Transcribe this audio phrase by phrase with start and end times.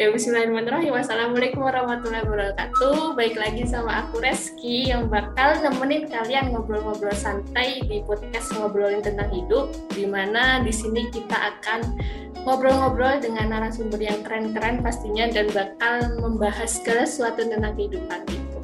[0.00, 0.96] Ya, Bismillahirrahmanirrahim.
[0.96, 3.12] Wassalamualaikum warahmatullahi wabarakatuh.
[3.12, 9.28] Baik lagi sama aku Reski yang bakal nemenin kalian ngobrol-ngobrol santai di podcast ngobrolin tentang
[9.28, 11.84] hidup, di mana di sini kita akan
[12.48, 18.58] ngobrol-ngobrol dengan narasumber yang keren-keren pastinya dan bakal membahas ke sesuatu tentang kehidupan itu.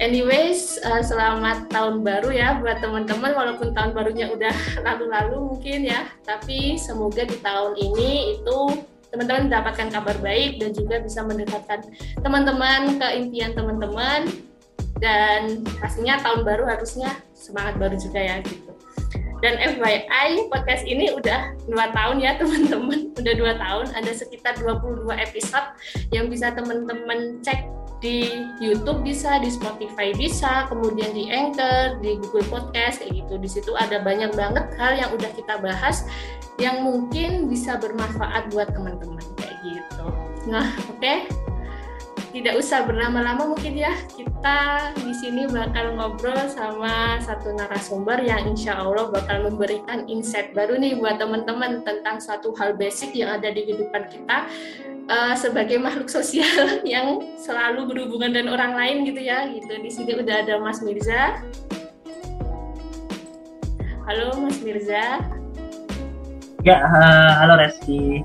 [0.00, 6.08] Anyways, uh, selamat tahun baru ya buat teman-teman walaupun tahun barunya udah lalu-lalu mungkin ya,
[6.24, 8.58] tapi semoga di tahun ini itu
[9.12, 11.80] teman-teman mendapatkan kabar baik dan juga bisa mendekatkan
[12.20, 14.28] teman-teman ke impian teman-teman
[15.00, 18.72] dan pastinya tahun baru harusnya semangat baru juga ya gitu.
[19.44, 25.12] Dan FYI podcast ini udah dua tahun ya teman-teman, udah dua tahun ada sekitar 22
[25.12, 25.68] episode
[26.08, 27.68] yang bisa teman-teman cek
[28.00, 33.34] di YouTube bisa, di Spotify bisa, kemudian di Anchor, di Google Podcast kayak gitu.
[33.40, 36.04] Di situ ada banyak banget hal yang udah kita bahas
[36.60, 40.06] yang mungkin bisa bermanfaat buat teman-teman kayak gitu.
[40.48, 41.00] Nah, oke.
[41.00, 41.45] Okay?
[42.36, 43.96] Tidak usah berlama-lama mungkin ya.
[44.12, 50.76] Kita di sini bakal ngobrol sama satu narasumber yang insya Allah bakal memberikan insight baru
[50.76, 54.52] nih buat teman-teman tentang suatu hal basic yang ada di kehidupan kita
[55.08, 59.48] uh, sebagai makhluk sosial yang selalu berhubungan dengan orang lain gitu ya.
[59.48, 59.72] Gitu.
[59.72, 61.40] Di sini udah ada Mas Mirza.
[64.04, 65.24] Halo Mas Mirza.
[66.68, 68.20] Ya uh, halo Reski.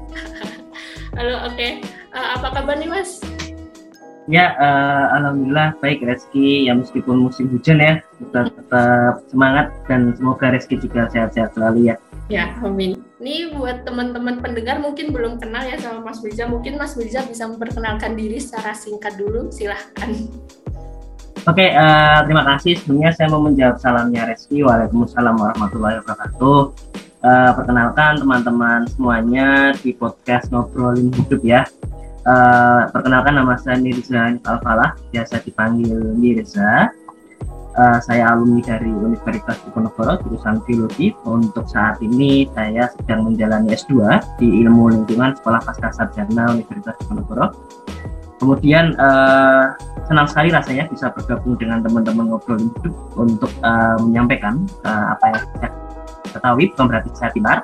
[1.16, 1.56] Halo oke.
[1.56, 1.72] Okay.
[2.12, 3.31] uh, eh, apa kabar nih Mas
[4.30, 6.70] Ya, uh, alhamdulillah baik Reski.
[6.70, 11.96] Ya meskipun musim hujan ya, tetap, tetap semangat dan semoga Reski juga sehat-sehat selalu ya.
[12.30, 13.02] Ya, amin.
[13.18, 16.46] Ini buat teman-teman pendengar mungkin belum kenal ya sama Mas Mirza.
[16.48, 20.10] Mungkin Mas Mirza bisa memperkenalkan diri secara singkat dulu, silahkan.
[21.50, 22.78] Oke, uh, terima kasih.
[22.78, 24.62] Sebenarnya saya mau menjawab salamnya Reski.
[24.62, 26.60] Waalaikumsalam warahmatullahi wabarakatuh.
[27.22, 31.66] Uh, perkenalkan teman-teman semuanya di podcast Ngobrolin Hidup ya.
[32.22, 36.94] Uh, perkenalkan nama saya Mirza Alfalah, biasa dipanggil Mirza.
[37.72, 41.18] Uh, saya alumni dari Universitas Diponegoro jurusan Biologi.
[41.26, 47.58] Untuk saat ini saya sedang menjalani S2 di Ilmu Lingkungan Sekolah Pasca Sarjana Universitas Diponegoro.
[48.38, 49.74] Kemudian uh,
[50.06, 55.44] senang sekali rasanya bisa bergabung dengan teman-teman ngobrol hidup untuk uh, menyampaikan uh, apa yang
[55.58, 55.70] saya
[56.38, 57.58] ketahui, bukan berarti saya pintar,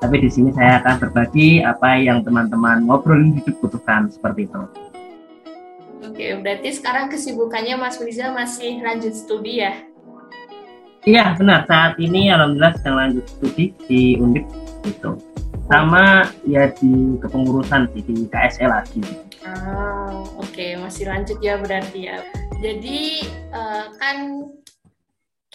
[0.00, 4.62] tapi di sini saya akan berbagi apa yang teman-teman ngobrolin hidup butuhkan seperti itu.
[6.04, 9.72] Oke, berarti sekarang kesibukannya Mas Riza masih lanjut studi ya?
[11.06, 11.64] Iya, benar.
[11.70, 14.44] Saat ini alhamdulillah sedang lanjut studi di Undip
[14.84, 15.16] gitu.
[15.66, 19.02] Sama ya di kepengurusan di, di KSL lagi.
[19.46, 20.74] Ah, oke, okay.
[20.78, 22.18] masih lanjut ya berarti ya.
[22.58, 24.16] Jadi uh, kan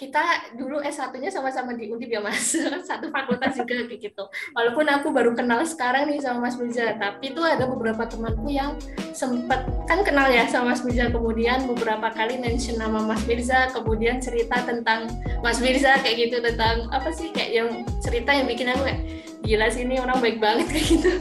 [0.01, 2.57] kita dulu S1-nya sama-sama di Undip ya Mas,
[2.89, 4.25] satu fakultas juga gitu.
[4.57, 8.73] Walaupun aku baru kenal sekarang nih sama Mas Mirza, tapi itu ada beberapa temanku yang
[9.13, 14.17] sempat kan kenal ya sama Mas Mirza, kemudian beberapa kali mention nama Mas Mirza, kemudian
[14.17, 15.05] cerita tentang
[15.45, 17.69] Mas Mirza kayak gitu tentang apa sih kayak yang
[18.01, 19.01] cerita yang bikin aku kayak
[19.45, 21.11] gila sih ini orang baik banget kayak gitu.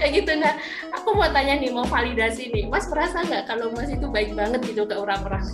[0.00, 0.56] kayak gitu nah
[0.96, 2.64] aku mau tanya nih mau validasi nih.
[2.72, 5.44] Mas merasa nggak kalau mas itu baik banget gitu ke orang-orang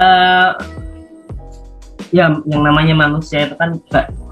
[0.00, 0.56] uh,
[2.10, 3.78] ya yang namanya manusia itu kan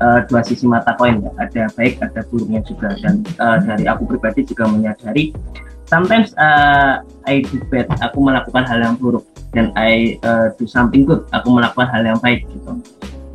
[0.02, 1.30] uh, dua sisi mata koin ya.
[1.38, 2.96] Ada baik ada buruknya juga.
[2.98, 5.30] Dan uh, dari aku pribadi juga menyadari
[5.86, 9.24] sometimes uh, I do bad aku melakukan hal yang buruk.
[9.54, 12.76] Dan I uh, do something good aku melakukan hal yang baik gitu.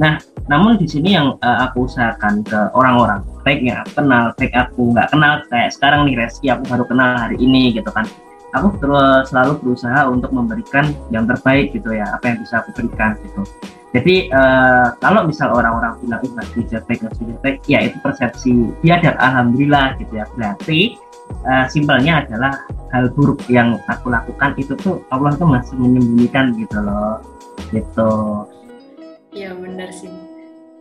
[0.02, 0.20] Nah
[0.52, 4.92] namun di sini yang uh, aku usahakan ke orang-orang baik yang aku kenal baik aku
[4.92, 8.04] nggak kenal kayak sekarang nih Reski aku baru kenal hari ini gitu kan
[8.54, 13.18] aku terus selalu berusaha untuk memberikan yang terbaik gitu ya apa yang bisa aku berikan
[13.26, 13.42] gitu.
[13.94, 18.98] Jadi uh, kalau misal orang-orang bilang ih nggak baik nggak baik ya itu persepsi dia
[19.02, 20.26] dan alhamdulillah gitu ya.
[20.34, 20.98] Berarti
[21.46, 26.78] uh, simpelnya adalah hal buruk yang aku lakukan itu tuh Allah tuh masih menyembunyikan gitu
[26.82, 27.22] loh.
[27.70, 28.12] Gitu.
[29.30, 30.14] Ya benar sih.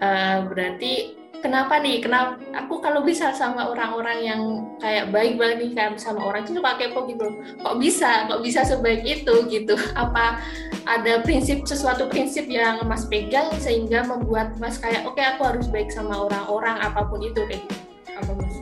[0.01, 1.99] Uh, berarti kenapa nih?
[1.99, 2.39] Kenapa?
[2.65, 4.41] Aku kalau bisa sama orang-orang yang
[4.79, 7.27] kayak baik banget nih kayak sama orang itu suka kepo gitu.
[7.61, 8.31] Kok bisa?
[8.31, 9.75] Kok bisa sebaik itu gitu?
[9.99, 10.39] Apa
[10.87, 15.67] ada prinsip sesuatu prinsip yang mas pegang sehingga membuat mas kayak oke okay, aku harus
[15.69, 17.77] baik sama orang-orang apa pun itu kayak gitu.
[18.23, 18.55] Apa mas?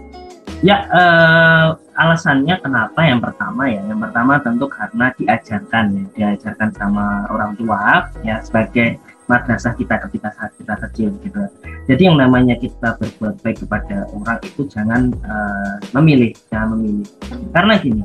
[0.61, 3.01] Ya, uh, alasannya kenapa?
[3.01, 9.01] Yang pertama ya, yang pertama tentu karena diajarkan ya, diajarkan sama orang tua ya sebagai
[9.31, 11.47] madrasah kita ketika saat kita kecil gitu.
[11.87, 17.07] Jadi yang namanya kita berbuat baik kepada orang itu jangan uh, memilih, jangan memilih.
[17.55, 18.03] Karena gini,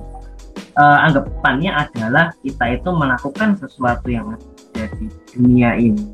[0.77, 6.06] uh, anggapannya adalah kita itu melakukan sesuatu yang ada di dunia ini.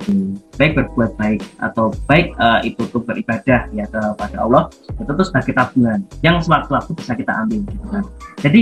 [0.56, 5.54] Baik berbuat baik atau baik uh, itu tuh beribadah ya kepada Allah itu tuh sebagai
[5.58, 6.00] tabungan.
[6.24, 8.04] Yang sewaktu-waktu bisa kita ambil gitu kan.
[8.40, 8.62] Jadi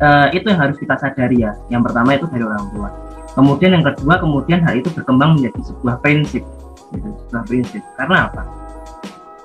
[0.00, 1.52] uh, itu yang harus kita sadari ya.
[1.68, 5.96] Yang pertama itu dari orang tua kemudian yang kedua kemudian hal itu berkembang menjadi sebuah
[6.02, 6.42] prinsip.
[6.90, 7.82] Gitu, sebuah prinsip.
[7.98, 8.42] Karena apa?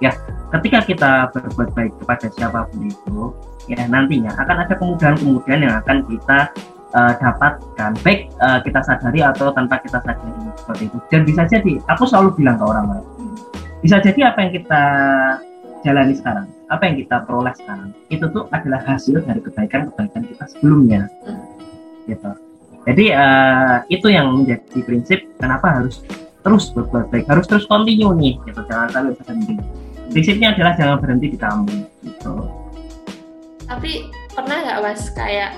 [0.04, 0.12] Ya
[0.52, 3.20] ketika kita berbuat baik kepada siapa pun itu
[3.72, 6.40] ya nantinya akan ada kemudahan-kemudahan yang akan kita
[6.92, 7.92] uh, dapatkan.
[8.04, 10.98] Baik uh, kita sadari atau tanpa kita sadari seperti itu.
[11.08, 13.06] Dan bisa jadi aku selalu bilang ke orang lain
[13.86, 14.84] bisa jadi apa yang kita
[15.86, 21.06] jalani sekarang apa yang kita peroleh sekarang itu tuh adalah hasil dari kebaikan-kebaikan kita sebelumnya.
[22.10, 22.45] Gitu
[22.86, 26.06] jadi uh, itu yang menjadi prinsip kenapa harus
[26.46, 28.62] terus berbuat baik harus terus continue nih gitu.
[28.70, 29.54] Jangan sampai berhenti.
[30.14, 32.34] Prinsipnya adalah jangan berhenti di kamu gitu.
[33.66, 33.92] Tapi
[34.30, 35.52] pernah nggak mas kayak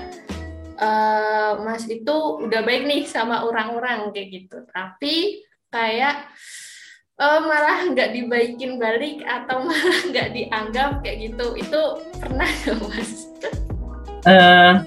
[0.80, 4.64] uh, mas itu udah baik nih sama orang-orang kayak gitu.
[4.72, 6.32] Tapi kayak
[7.20, 11.52] uh, malah nggak dibaikin balik atau malah nggak dianggap kayak gitu.
[11.60, 11.80] Itu
[12.16, 13.28] pernah nggak mas?
[14.24, 14.80] Uh,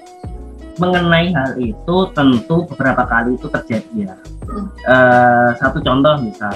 [0.80, 4.14] mengenai hal itu tentu beberapa kali itu terjadi ya.
[4.48, 4.68] Hmm.
[4.88, 6.52] Uh, satu contoh misal,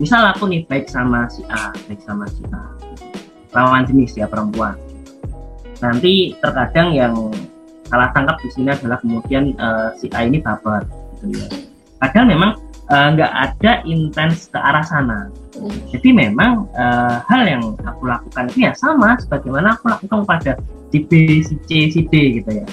[0.00, 2.60] misal aku nih baik sama si A, baik sama si A,
[3.56, 4.76] lawan jenis ya perempuan.
[5.80, 7.14] Nanti terkadang yang
[7.88, 10.84] salah tangkap di sini adalah kemudian uh, si A ini baper
[11.22, 11.48] gitu ya.
[11.96, 12.50] Padahal memang
[12.92, 15.32] eh, nggak uh, ada intens ke arah sana.
[15.88, 20.52] Jadi memang uh, hal yang aku lakukan itu ya sama sebagaimana aku lakukan pada
[20.92, 22.68] si B, si C, si D gitu ya.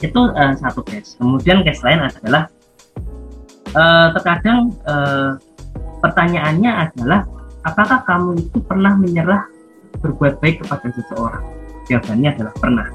[0.00, 1.16] Itu uh, satu case.
[1.16, 2.48] Kemudian case lain adalah
[3.72, 5.40] uh, terkadang uh,
[6.04, 7.24] pertanyaannya adalah
[7.64, 9.48] apakah kamu itu pernah menyerah
[10.00, 11.44] berbuat baik kepada seseorang?
[11.86, 12.88] Jawabannya adalah pernah.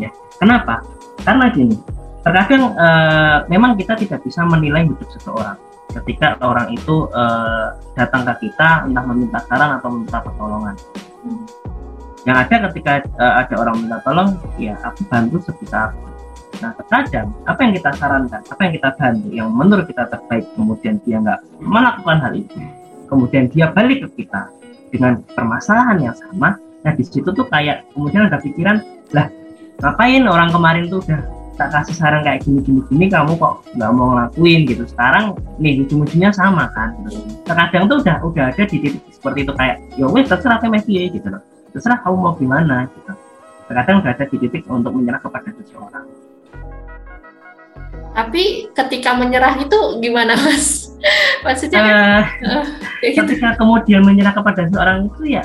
[0.00, 0.10] Ya,
[0.42, 0.82] Kenapa?
[1.22, 1.78] Karena gini,
[2.26, 5.54] terkadang uh, memang kita tidak bisa menilai hidup seseorang.
[5.92, 10.74] Ketika orang itu uh, datang ke kita, entah meminta saran atau meminta pertolongan.
[11.22, 11.44] Hmm.
[12.26, 12.92] Yang ada ketika
[13.22, 16.11] uh, ada orang minta tolong, ya aku bantu sebisa aku.
[16.62, 20.94] Nah, terkadang apa yang kita sarankan, apa yang kita bantu, yang menurut kita terbaik, kemudian
[21.02, 22.54] dia nggak melakukan hal itu,
[23.10, 24.46] kemudian dia balik ke kita
[24.94, 26.54] dengan permasalahan yang sama,
[26.86, 28.78] nah di situ tuh kayak kemudian ada pikiran,
[29.10, 29.26] lah
[29.82, 31.18] ngapain orang kemarin tuh udah
[31.58, 34.86] tak kasih saran kayak gini gini gini kamu kok nggak mau ngelakuin gitu.
[34.86, 36.94] Sekarang nih ujung-ujungnya sama kan.
[37.42, 41.26] Terkadang tuh udah udah ada di titik seperti itu kayak ya wes terserah kayak gitu
[41.26, 41.42] loh.
[41.74, 43.12] Terserah kamu mau gimana gitu.
[43.66, 46.21] Terkadang udah ada di titik untuk menyerah kepada seseorang
[48.12, 50.92] tapi ketika menyerah itu gimana mas?
[51.44, 52.64] Maksudnya uh, uh,
[53.02, 55.44] ketika kemudian menyerah kepada seseorang itu ya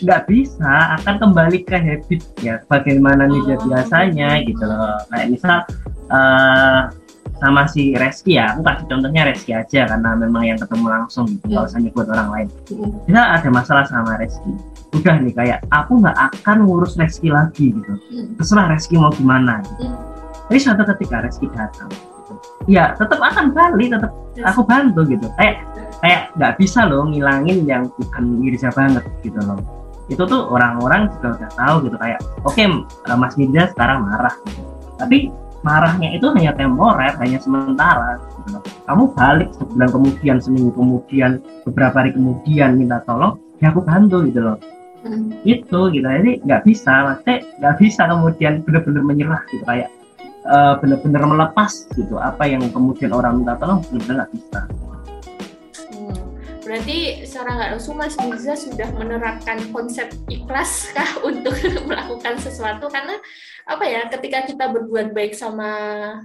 [0.00, 4.98] nggak bisa akan kembali ke habit ya bagaimana nih dia biasanya gitu loh.
[5.08, 5.56] Kayak misal
[6.12, 6.90] uh,
[7.40, 11.46] sama si Reski ya aku kasih contohnya Reski aja karena memang yang ketemu langsung gitu
[11.48, 12.48] nggak usah nyebut orang lain.
[13.08, 14.52] Bisa ada masalah sama Reski
[14.90, 17.92] udah nih kayak aku nggak akan ngurus Reski lagi gitu.
[18.36, 20.09] Terserah Reski mau gimana gitu.
[20.50, 22.34] Tapi suatu ketika Reski datang gitu,
[22.66, 24.10] ya tetap akan balik tetap
[24.42, 25.30] aku bantu gitu.
[25.38, 25.62] Kayak
[26.02, 29.62] kayak nggak bisa loh ngilangin yang bukan Mirza banget gitu loh.
[30.10, 31.96] Itu tuh orang-orang juga udah tahu gitu.
[32.02, 34.66] Kayak oke okay, eh, Mas Mirza sekarang marah gitu.
[34.98, 35.30] tapi
[35.62, 38.58] marahnya itu hanya temporer hanya sementara gitu.
[38.90, 44.42] kamu balik sebulan kemudian seminggu kemudian beberapa hari kemudian minta tolong ya aku bantu gitu
[44.42, 44.58] loh.
[45.06, 45.30] Hmm.
[45.46, 46.02] itu gitu.
[46.10, 49.62] Jadi nggak bisa maksudnya nggak bisa kemudian benar-benar menyerah gitu.
[49.62, 49.94] Kayak
[50.46, 52.16] uh, benar-benar melepas gitu.
[52.16, 54.60] Apa yang kemudian orang minta tolong benar-benar nggak bisa.
[56.70, 61.50] Berarti secara nggak langsung Mas Mirza sudah menerapkan konsep ikhlas kah untuk
[61.90, 62.86] melakukan sesuatu?
[62.86, 63.18] Karena
[63.66, 65.66] apa ya ketika kita berbuat baik sama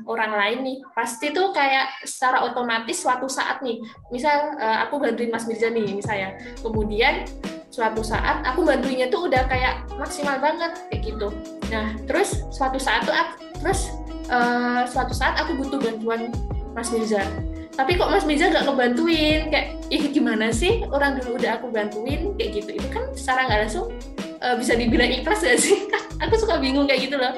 [0.06, 3.82] orang lain nih pasti tuh kayak secara otomatis suatu saat nih
[4.14, 6.38] misal uh, aku bantuin Mas Mirza nih misalnya.
[6.62, 7.26] Kemudian
[7.74, 11.34] suatu saat aku bantuinnya tuh udah kayak maksimal banget kayak gitu.
[11.74, 13.18] Nah terus suatu saat tuh
[13.66, 13.90] terus
[14.30, 16.32] uh, suatu saat aku butuh bantuan
[16.76, 17.24] Mas Mirza.
[17.76, 19.52] Tapi kok Mas Miza nggak ngebantuin?
[19.52, 20.88] Kayak ih gimana sih?
[20.88, 22.80] Orang dulu udah aku bantuin kayak gitu.
[22.80, 23.92] Itu kan secara nggak langsung
[24.40, 25.84] uh, bisa dibilang ikhlas gak sih?
[26.24, 27.36] Aku suka bingung kayak gitu loh.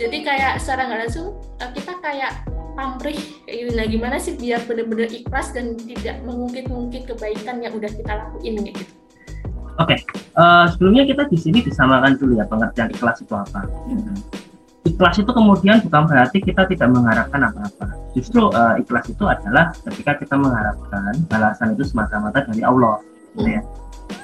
[0.00, 2.32] Jadi kayak secara nggak langsung uh, kita kayak
[2.72, 3.70] pamrih kayak gitu.
[3.76, 8.76] Nah gimana sih biar benar-benar ikhlas dan tidak mengungkit-ungkit kebaikan yang udah kita lakuin kayak
[8.80, 8.92] gitu.
[9.76, 9.98] Oke, okay.
[10.40, 13.68] uh, eh, sebelumnya kita di sini disamakan dulu ya pengertian ikhlas itu apa.
[13.84, 14.16] Hmm
[14.86, 17.86] ikhlas itu kemudian bukan berarti kita tidak mengharapkan apa-apa.
[18.14, 23.02] Justru uh, ikhlas itu adalah ketika kita mengharapkan balasan itu semata-mata dari Allah,
[23.34, 23.62] gitu ya.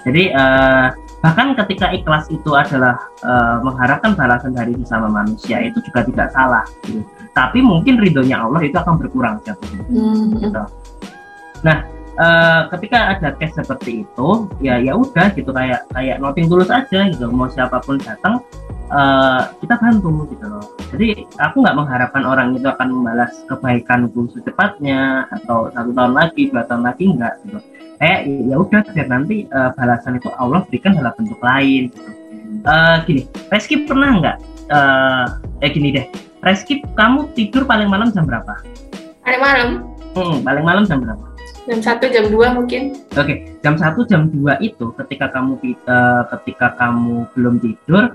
[0.07, 6.03] Jadi uh, bahkan ketika ikhlas itu adalah uh, mengharapkan balasan dari sesama manusia itu juga
[6.03, 7.07] tidak salah gitu.
[7.31, 10.43] tapi mungkin ridhonya Allah itu akan berkurang jatuhnya hmm.
[10.43, 10.63] gitu.
[11.63, 11.87] nah
[12.19, 14.29] uh, ketika ada case seperti itu
[14.61, 18.43] ya ya udah gitu kayak kayak noting tulus aja gitu mau siapa pun datang
[18.93, 25.29] uh, kita bantu gitu loh jadi aku nggak mengharapkan orang itu akan membalas kebaikanku secepatnya
[25.31, 27.59] atau satu tahun lagi dua tahun lagi enggak gitu
[28.03, 32.11] kayak ya udah biar nanti uh, balasan itu Allah berikan dalam bentuk lain gitu.
[32.63, 34.37] Uh, gini, Reski pernah nggak
[34.75, 35.25] uh,
[35.63, 36.07] eh gini deh,
[36.43, 38.59] Reski kamu tidur paling malam jam berapa?
[39.23, 39.69] Paling malam?
[40.19, 41.32] Hmm, paling malam jam berapa?
[41.63, 42.99] Jam satu jam dua mungkin.
[43.15, 43.37] Oke, okay.
[43.63, 48.11] jam satu jam dua itu ketika kamu uh, ketika kamu belum tidur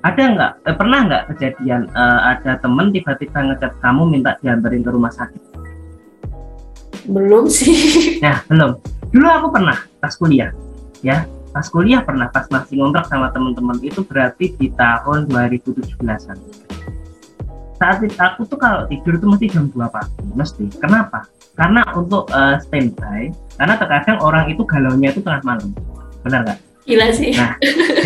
[0.00, 4.90] ada nggak eh, pernah nggak kejadian uh, ada temen tiba-tiba ngechat kamu minta diantarin ke
[4.94, 5.42] rumah sakit?
[7.08, 7.76] Belum sih.
[8.24, 8.80] Nah, belum
[9.12, 10.52] dulu aku pernah pas kuliah
[11.00, 16.38] ya pas kuliah pernah pas masih ngontrak sama teman-teman itu berarti di tahun 2017an
[17.78, 22.58] saat aku tuh kalau tidur itu mesti jam 2 pagi mesti kenapa karena untuk uh,
[22.58, 25.70] standby karena terkadang orang itu galaunya itu tengah malam
[26.26, 27.54] benar nggak gila sih nah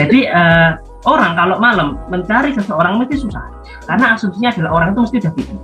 [0.01, 0.71] jadi uh,
[1.09, 3.49] orang kalau malam mencari seseorang mesti susah
[3.89, 5.61] karena asumsinya adalah orang itu mesti udah tidur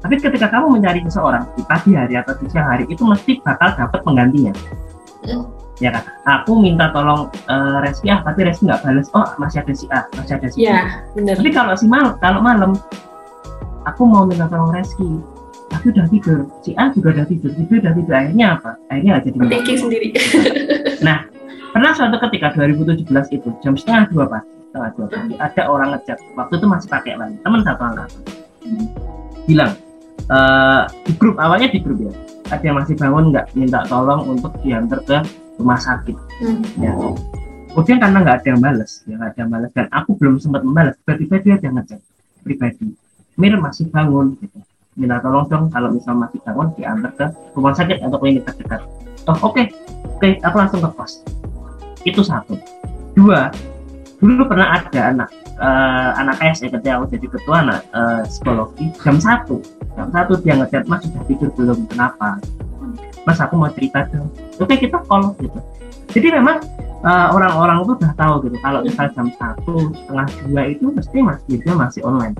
[0.00, 3.76] tapi ketika kamu mencari seseorang di pagi hari atau di siang hari itu mesti bakal
[3.76, 4.52] dapat penggantinya.
[5.28, 5.44] Hmm.
[5.80, 6.04] Ya kan?
[6.40, 9.08] Aku minta tolong uh, Reski ah, tapi Reski nggak balas.
[9.12, 10.68] Oh masih ada si A, masih ada si B.
[10.68, 11.36] Ya, benar.
[11.40, 12.76] Tapi kalau si malam, kalau malam,
[13.86, 15.08] aku mau minta tolong Reski,
[15.70, 16.38] tapi udah tidur.
[16.64, 18.14] Si A juga udah tidur, tidur udah tidur.
[18.16, 18.70] Akhirnya apa?
[18.92, 19.46] Akhirnya aja jadi.
[19.48, 20.08] Thinking sendiri.
[21.06, 21.18] nah,
[21.70, 23.06] pernah suatu ketika 2017
[23.36, 26.18] itu jam setengah dua pagi, setengah dua pagi, ada orang ngechat.
[26.36, 28.20] Waktu itu masih pakai lagi, teman satu angkatan.
[28.60, 28.86] Hmm.
[29.48, 29.72] Bilang,
[30.30, 32.12] uh, di grup awalnya di grup ya
[32.50, 35.18] ada yang masih bangun nggak minta tolong untuk diantar ke
[35.58, 36.62] rumah sakit hmm.
[36.82, 36.92] ya
[37.74, 40.62] kemudian karena nggak ada yang balas ya nggak ada yang balas dan aku belum sempat
[40.66, 42.00] membalas tiba-tiba dia ada ngecek
[42.42, 42.88] pribadi
[43.40, 44.60] Mir masih bangun gitu.
[45.00, 48.84] Minta tolong dong kalau misal masih bangun diantar ke rumah sakit atau klinik terdekat.
[49.24, 49.56] Oh oke.
[49.56, 49.72] Okay.
[50.04, 51.24] oke okay, aku langsung ke pos.
[52.04, 52.60] Itu satu.
[53.16, 53.48] Dua
[54.20, 58.92] dulu pernah ada anak uh, anak S ya ketika aku jadi ketua anak uh, psikologi
[59.00, 59.64] jam satu.
[59.96, 61.88] Jam satu dia ngechat mas sudah tidur belum?
[61.88, 62.36] Kenapa?
[63.24, 64.28] Mas aku mau cerita dong.
[64.60, 65.56] Oke kita call gitu
[66.10, 66.58] jadi memang
[67.04, 71.40] uh, orang-orang tuh udah tahu gitu kalau misal jam satu setengah dua itu pasti mas
[71.48, 72.34] dia masih online.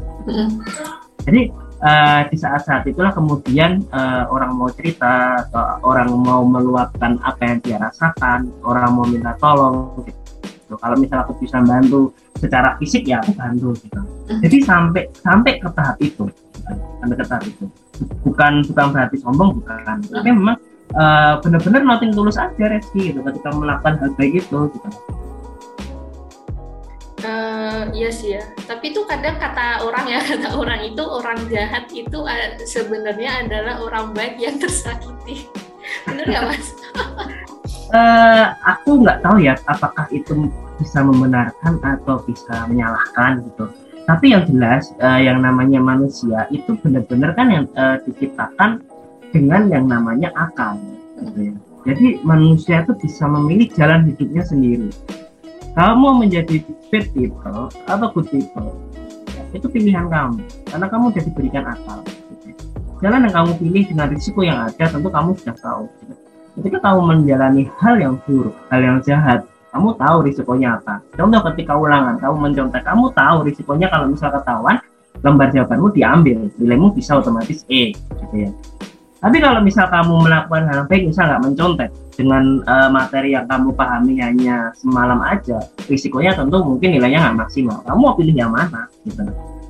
[1.25, 1.43] Jadi
[1.85, 7.59] uh, di saat-saat itulah kemudian uh, orang mau cerita atau orang mau meluapkan apa yang
[7.65, 10.79] dia rasakan orang mau minta tolong gitu.
[10.79, 14.01] kalau misal aku bisa bantu secara fisik ya aku bantu gitu.
[14.39, 16.25] Jadi sampai sampai ke tahap itu
[17.03, 17.67] sampai ke tahap itu.
[18.25, 19.99] Bukan bukan berarti sombong bukan.
[20.09, 20.57] Tapi memang
[20.95, 24.91] uh, benar-benar noting tulus aja Reski gitu ketika melakukan hal baik itu gitu
[27.21, 28.49] Uh, iya sih ya.
[28.65, 33.77] Tapi itu kadang kata orang ya, kata orang itu orang jahat itu uh, sebenarnya adalah
[33.77, 35.45] orang baik yang tersakiti.
[36.09, 36.73] Benar nggak mas?
[37.93, 40.49] uh, aku nggak tahu ya apakah itu
[40.81, 43.69] bisa membenarkan atau bisa menyalahkan gitu
[44.09, 48.83] tapi yang jelas uh, yang namanya manusia itu benar-benar kan yang uh, diciptakan
[49.31, 50.79] dengan yang namanya akal
[51.19, 51.55] gitu ya.
[51.87, 54.91] jadi manusia itu bisa memilih jalan hidupnya sendiri
[55.75, 56.57] kamu menjadi
[56.91, 58.75] bad people atau good people
[59.51, 62.01] itu pilihan kamu karena kamu sudah diberikan akal
[62.43, 62.49] gitu.
[63.03, 66.15] jalan yang kamu pilih dengan risiko yang ada tentu kamu sudah tahu gitu.
[66.61, 70.99] ketika kamu menjalani hal yang buruk hal yang jahat kamu tahu risikonya apa.
[71.15, 74.83] Contoh ketika ulangan, kamu mencontek, kamu tahu risikonya kalau misal ketahuan,
[75.23, 78.51] lembar jawabanmu diambil, nilaimu bisa otomatis E, gitu ya.
[79.21, 83.77] Tapi kalau misal kamu melakukan hal baik, misal nggak mencontek dengan uh, materi yang kamu
[83.77, 85.61] pahami hanya semalam aja,
[85.93, 87.85] risikonya tentu mungkin nilainya nggak maksimal.
[87.85, 88.89] Kamu mau pilih yang mana?
[89.05, 89.21] Gitu.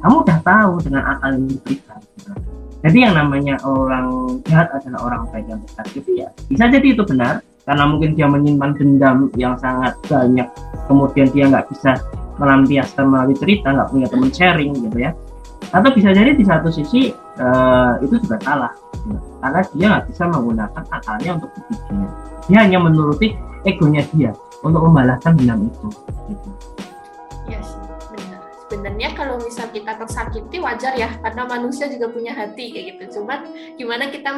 [0.01, 1.99] Kamu udah tahu dengan akal yang diberikan.
[2.15, 2.33] Gitu.
[2.81, 6.31] Jadi yang namanya orang jahat adalah orang baik yang besar gitu ya.
[6.49, 10.49] Bisa jadi itu benar, karena mungkin dia menyimpan dendam yang sangat banyak
[10.89, 12.03] kemudian dia nggak bisa
[12.41, 15.15] melampiaskan melalui cerita nggak punya teman sharing gitu ya
[15.71, 18.73] atau bisa jadi di satu sisi uh, itu juga salah
[19.41, 21.97] karena dia nggak bisa menggunakan akalnya untuk berpikir
[22.47, 23.29] dia hanya menuruti
[23.65, 25.89] egonya dia untuk membalaskan dendam itu.
[26.29, 26.49] Gitu
[28.81, 31.13] sebenarnya kalau misal kita tersakiti wajar ya.
[31.21, 33.21] Karena manusia juga punya hati kayak gitu.
[33.21, 34.33] Cuman gimana kita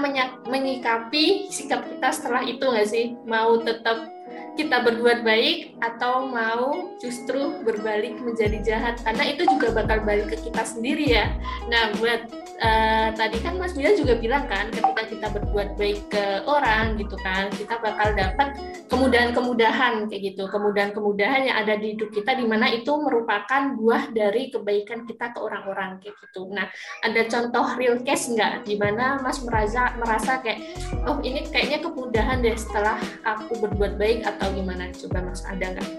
[0.50, 3.14] menyikapi sikap kita setelah itu nggak sih?
[3.22, 4.10] Mau tetap
[4.58, 8.98] kita berbuat baik atau mau justru berbalik menjadi jahat?
[9.06, 11.30] Karena itu juga bakal balik ke kita sendiri ya.
[11.70, 12.26] Nah buat
[12.62, 17.18] uh, tadi kan Mas Bila juga bilang kan ketika kita berbuat baik ke orang gitu
[17.20, 18.54] kan kita bakal dapat
[18.86, 20.46] kemudahan-kemudahan kayak gitu.
[20.48, 25.38] Kemudahan-kemudahan yang ada di hidup kita di mana itu merupakan buah dari kebaikan kita ke
[25.42, 26.48] orang-orang kayak gitu.
[26.54, 26.70] Nah
[27.02, 28.64] ada contoh real case nggak?
[28.64, 30.62] Di mana Mas merasa merasa kayak
[31.04, 34.88] oh ini kayaknya kemudahan deh setelah aku berbuat baik atau gimana?
[34.94, 35.90] Coba Mas ada nggak?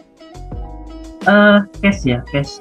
[1.24, 2.60] Uh, case ya case.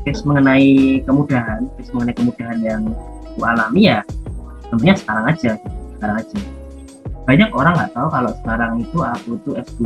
[0.00, 2.82] Case mengenai kemudahan case mengenai kemudahan yang
[3.40, 4.04] aku alami ya
[4.68, 5.56] tentunya sekarang aja
[5.96, 6.36] sekarang aja.
[7.24, 9.80] Banyak orang nggak tahu kalau sekarang itu aku tuh S2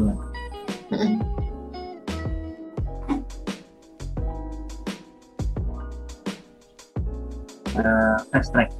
[7.78, 8.74] uh, fast track.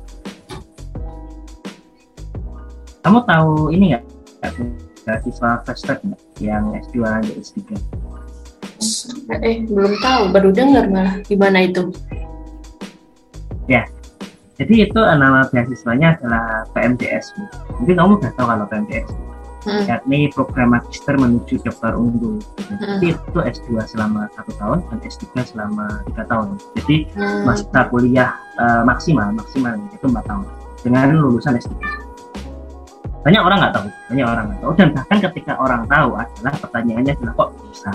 [3.07, 4.03] Kamu tahu ini nggak?
[5.23, 6.19] Siswa fast track gak?
[6.43, 7.79] yang S2 lanjut S3
[9.41, 11.23] eh belum tahu baru dengar malah.
[11.25, 11.89] Gimana itu
[14.55, 17.35] jadi itu nama beasiswanya adalah PMDS.
[17.83, 19.11] Mungkin kamu udah tahu kalau PMDS.
[19.65, 19.81] Hmm.
[19.89, 22.37] yakni program magister menuju dokter unggul.
[22.69, 23.01] Hmm.
[23.01, 26.61] Jadi itu S2 selama satu tahun dan S3 selama tiga tahun.
[26.77, 27.49] Jadi hmm.
[27.49, 30.45] masa kuliah uh, maksimal maksimal itu empat tahun
[30.85, 31.73] dengan lulusan S3.
[33.25, 37.13] Banyak orang nggak tahu, banyak orang nggak tahu dan bahkan ketika orang tahu adalah pertanyaannya
[37.17, 37.91] adalah kok bisa.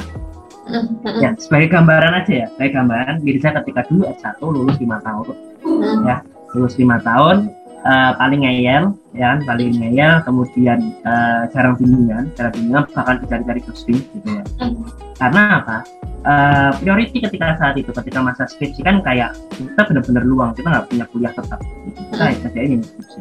[0.65, 1.21] Hmm.
[1.21, 6.01] Ya sebagai gambaran aja ya, sebagai gambaran Mirza ketika dulu S1 lulus lima tahun, hmm.
[6.01, 6.17] ya
[6.53, 7.53] lulus lima tahun
[7.85, 13.61] uh, paling ngeyel ya kan paling ngeyel kemudian uh, jarang bimbingan jarang bimbingan bahkan dicari-cari
[13.63, 14.43] ghosting gitu ya.
[14.59, 14.83] Hmm.
[15.19, 15.77] karena apa?
[16.19, 20.85] Uh, priority ketika saat itu ketika masa skripsi kan kayak kita benar-benar luang kita nggak
[20.91, 21.59] punya kuliah tetap.
[21.63, 21.99] Gitu.
[22.11, 23.19] kita kerja ini skripsi.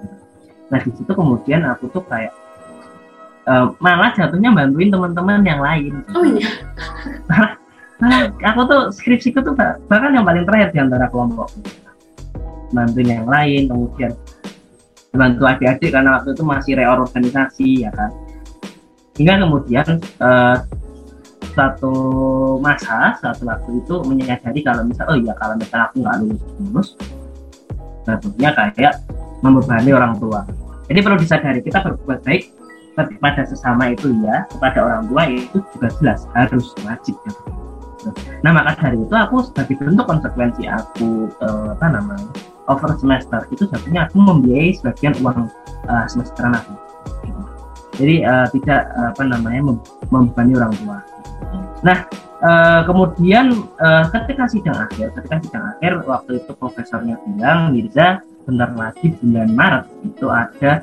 [0.69, 2.35] Nah di situ kemudian aku tuh kayak
[3.47, 6.03] uh, malah jatuhnya bantuin teman-teman yang lain.
[6.15, 6.51] Oh iya.
[7.99, 11.51] Nah, aku tuh skripsiku tuh bahkan yang paling terakhir di antara kelompok
[12.73, 14.13] bantu yang lain kemudian
[15.15, 18.11] bantu adik-adik karena waktu itu masih reorganisasi ya kan
[19.19, 19.87] hingga kemudian
[20.23, 20.57] uh,
[21.59, 21.95] satu
[22.63, 26.89] masa satu waktu itu menyadari kalau misal oh iya kalau misal aku nggak lulus lulus
[28.07, 28.95] tentunya kayak
[29.43, 30.47] membebani orang tua
[30.87, 32.55] jadi perlu disadari kita berbuat baik
[32.95, 37.33] kepada sesama itu ya kepada orang tua itu juga jelas harus wajib ya.
[38.43, 42.31] nah maka dari itu aku sebagai bentuk konsekuensi aku uh, apa namanya
[42.69, 45.49] over semester itu satunya aku membiayai sebagian uang
[45.89, 46.73] uh, semesteran aku.
[47.25, 47.43] Gitu.
[47.99, 49.61] jadi uh, tidak uh, apa namanya
[50.13, 50.99] membebani orang tua.
[51.83, 51.99] Nah
[52.43, 58.71] uh, kemudian uh, ketika sidang akhir ketika sidang akhir waktu itu profesornya bilang Mirza bentar
[58.77, 60.81] lagi bulan Maret itu ada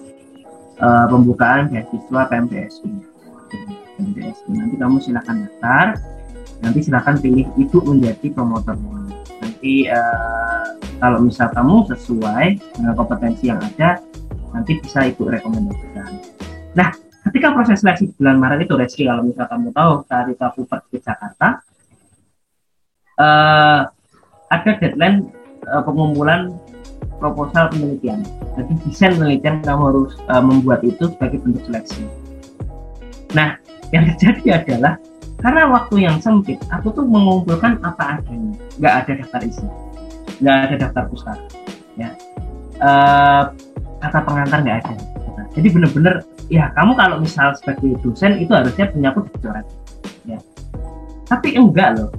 [0.80, 2.90] uh, pembukaan beasiswa PMDSU
[3.98, 5.86] PMDSU nanti kamu silakan daftar
[6.62, 9.05] nanti silakan pilih ibu menjadi promotornya
[9.66, 12.46] nanti uh, kalau misal kamu sesuai
[12.78, 13.98] dengan kompetensi yang ada
[14.54, 16.22] nanti bisa ibu rekomendasikan.
[16.78, 16.94] Nah
[17.26, 21.66] ketika proses seleksi bulan Maret itu Reski kalau misal kamu tahu pergi ke Jakarta
[23.18, 23.90] uh,
[24.54, 25.34] ada deadline
[25.66, 26.54] uh, pengumpulan
[27.18, 28.22] proposal penelitian.
[28.54, 32.06] Jadi desain penelitian kamu harus uh, membuat itu sebagai bentuk seleksi.
[33.34, 33.58] Nah
[33.90, 35.02] yang terjadi adalah
[35.46, 38.58] karena waktu yang sempit aku tuh mengumpulkan apa adanya.
[38.82, 39.68] Nggak ada daftar isi.
[40.42, 41.46] Nggak ada daftar pustaka
[41.94, 42.10] ya.
[42.82, 43.54] Uh,
[44.02, 44.94] kata pengantar nggak ada.
[45.54, 49.66] Jadi bener-bener ya kamu kalau misal sebagai dosen itu harusnya punya dicoret
[50.26, 50.42] ya.
[51.30, 52.10] Tapi enggak loh.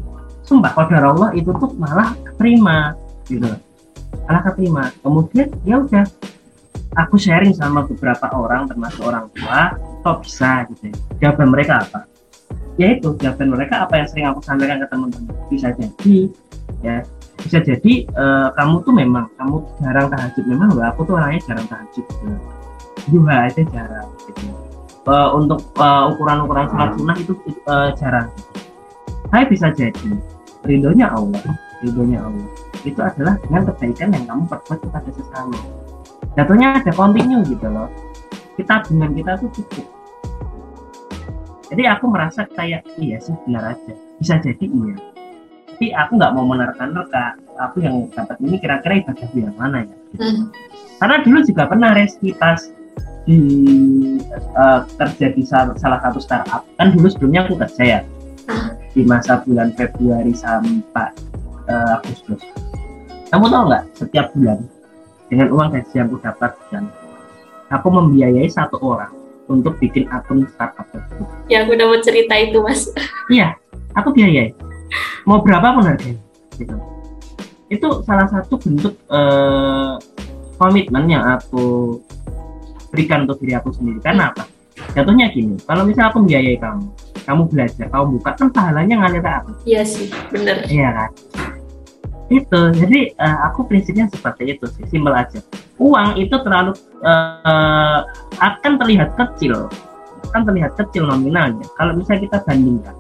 [0.47, 2.95] Sumpah kalau Allah itu tuh malah terima
[3.27, 3.51] gitu
[4.31, 4.95] malah keterima.
[5.03, 6.07] Kemudian ya udah.
[6.97, 10.95] Aku sharing sama beberapa orang termasuk orang tua kok bisa gitu ya.
[11.21, 12.16] Jawaban mereka apa
[12.77, 15.35] ya itu jawaban mereka apa yang sering aku sampaikan ke teman-teman.
[15.49, 16.17] Bisa jadi
[16.85, 16.97] ya.
[17.37, 20.45] Bisa jadi uh, kamu tuh memang kamu jarang tahajud.
[20.49, 22.37] Memang loh aku tuh orangnya jarang tahajud gitu.
[23.07, 24.51] dua aja jarang gitu.
[25.07, 27.33] uh, untuk uh, ukuran-ukuran sholat sunnah itu
[27.71, 28.29] uh, jarang.
[29.31, 30.11] Saya bisa jadi
[30.67, 31.43] ridhonya Allah
[31.85, 32.49] ridhonya Allah.
[32.83, 35.59] Itu adalah dengan kebaikan yang kamu perbuat kepada sesama.
[36.37, 37.89] Jatuhnya ada kontinu gitu loh.
[38.57, 39.87] Kita dengan kita tuh cukup
[41.71, 43.93] jadi aku merasa kayak iya sih benar aja.
[44.23, 44.95] Bisa jadi iya.
[45.77, 49.97] Tapi aku nggak mau menerka-nerka aku yang dapat ini kira-kira ibadah yang mana ya?
[50.17, 50.23] Gitu.
[50.23, 50.45] hmm.
[50.97, 52.61] karena dulu juga pernah reski pas
[53.27, 53.41] di
[54.57, 56.63] uh, kerja di salah, salah satu startup.
[56.81, 58.01] Kan dulu sebelumnya aku kerja ya?
[58.47, 58.79] Hmm.
[58.95, 61.11] di masa bulan Februari sampai
[61.67, 62.41] uh, Agustus.
[63.29, 64.63] Kamu tahu nggak setiap bulan
[65.27, 66.83] dengan uang gaji yang aku dapatkan
[67.71, 69.11] aku membiayai satu orang
[69.47, 71.27] untuk bikin akun startup tersebut.
[71.47, 72.91] Ya, aku udah mau cerita itu, Mas.
[73.31, 73.59] Iya,
[73.95, 74.55] aku biayai.
[75.27, 76.23] Mau berapa pun harganya.
[76.55, 76.75] Gitu.
[77.67, 79.99] Itu salah satu bentuk uh,
[80.57, 81.99] komitmen yang aku
[82.91, 84.49] berikan untuk diri aku sendiri karena apa
[84.97, 86.85] contohnya gini kalau misalnya aku membiayai kamu
[87.29, 91.11] kamu belajar kamu buka kan pahalanya ngalir ke aku iya sih bener iya kan
[92.27, 94.83] itu jadi uh, aku prinsipnya seperti itu sih.
[94.91, 95.39] Simpel aja.
[95.79, 96.75] Uang itu terlalu
[97.07, 98.03] uh,
[98.43, 99.71] akan terlihat kecil.
[100.31, 101.67] Akan terlihat kecil nominalnya.
[101.79, 102.97] Kalau misalnya kita bandingkan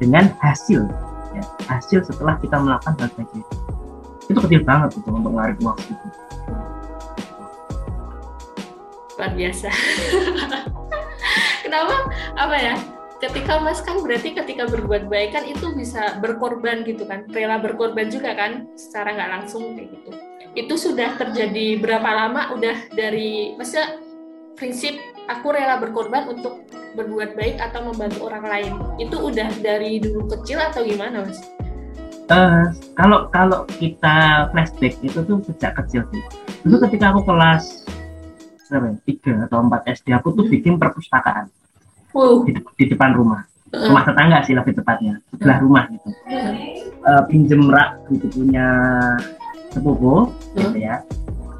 [0.00, 0.88] dengan hasil
[1.36, 3.40] ya, hasil setelah kita melakukan hal itu
[4.26, 6.08] itu kecil banget itu untuk menarik uang itu
[9.16, 9.68] luar biasa.
[11.64, 11.96] Kenapa?
[12.36, 17.24] Apa ya ketika mas kan berarti ketika berbuat baik kan itu bisa berkorban gitu kan.
[17.32, 20.10] Rela berkorban juga kan secara nggak langsung kayak gitu.
[20.56, 22.52] Itu sudah terjadi berapa lama?
[22.56, 24.00] Udah dari masa
[24.56, 24.96] prinsip
[25.28, 26.64] aku rela berkorban untuk
[26.96, 28.72] berbuat baik atau membantu orang lain.
[29.00, 31.40] Itu udah dari dulu kecil atau gimana mas?
[32.26, 36.22] Uh, kalau kalau kita flashback itu tuh sejak kecil sih.
[36.66, 37.86] Itu ketika aku kelas
[38.66, 41.46] ya, tiga atau empat SD aku tuh bikin perpustakaan
[42.16, 42.40] uh.
[42.48, 43.44] di, di depan rumah.
[43.76, 46.08] Rumah tetangga sih lebih tepatnya sebelah rumah gitu.
[47.04, 48.66] Uh, pinjem rak gitu punya
[49.68, 51.04] sepupu gitu ya.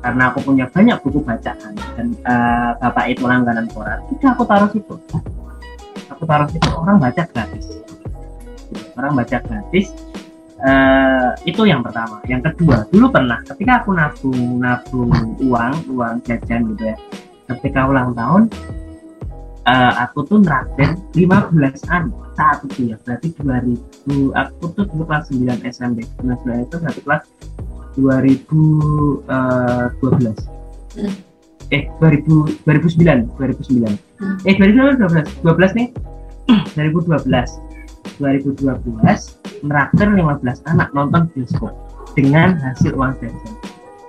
[0.01, 4.71] Karena aku punya banyak buku bacaan dan uh, bapak itu langganan koran itu aku taruh
[4.71, 4.95] situ.
[6.15, 7.65] Aku taruh situ orang baca gratis.
[8.97, 9.93] Orang baca gratis.
[10.57, 12.23] Uh, itu yang pertama.
[12.25, 15.11] Yang kedua, dulu pernah ketika aku nabung nabung
[15.43, 16.97] uang uang jajan gitu ya.
[17.51, 18.49] Ketika ulang tahun,
[19.67, 22.97] uh, aku tuh neraktir 15-an saat itu ya.
[23.03, 26.07] Berarti 2000 aku tuh dulu kelas 9 SMP.
[26.23, 27.23] 19 itu berarti kelas
[27.99, 29.27] 2012.
[30.97, 31.15] Hmm.
[31.75, 33.99] Eh 2000 2009 2009.
[34.23, 34.37] Hmm.
[34.47, 35.89] Eh 2012 12 nih.
[36.79, 37.67] 2012
[38.23, 41.75] 2012 meraktir 15 anak nonton bioskop
[42.15, 43.55] dengan hasil uang jajan.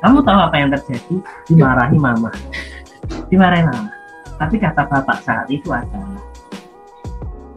[0.05, 1.15] Kamu tahu apa yang terjadi?
[1.49, 2.29] Dimarahi mama.
[3.33, 3.96] Dimarahi mama.
[4.37, 6.21] Tapi kata bapak saat itu adalah,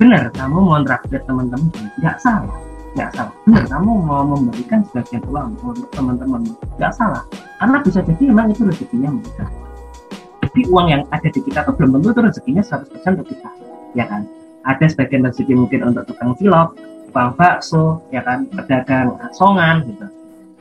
[0.01, 1.69] benar kamu mau traktir teman-teman,
[2.01, 2.57] nggak salah,
[2.97, 3.35] nggak salah.
[3.45, 6.41] Benar kamu mau memberikan sebagian uang untuk teman-teman,
[6.81, 7.23] nggak salah.
[7.61, 9.45] Karena bisa jadi memang itu rezekinya mereka.
[10.41, 13.51] Tapi uang yang ada di kita tuh belum tentu itu rezekinya 100% untuk kita,
[13.95, 14.25] ya kan?
[14.65, 16.77] Ada sebagian rezeki mungkin untuk tukang cilok,
[17.11, 20.07] tukang bakso ya kan pedagang asongan gitu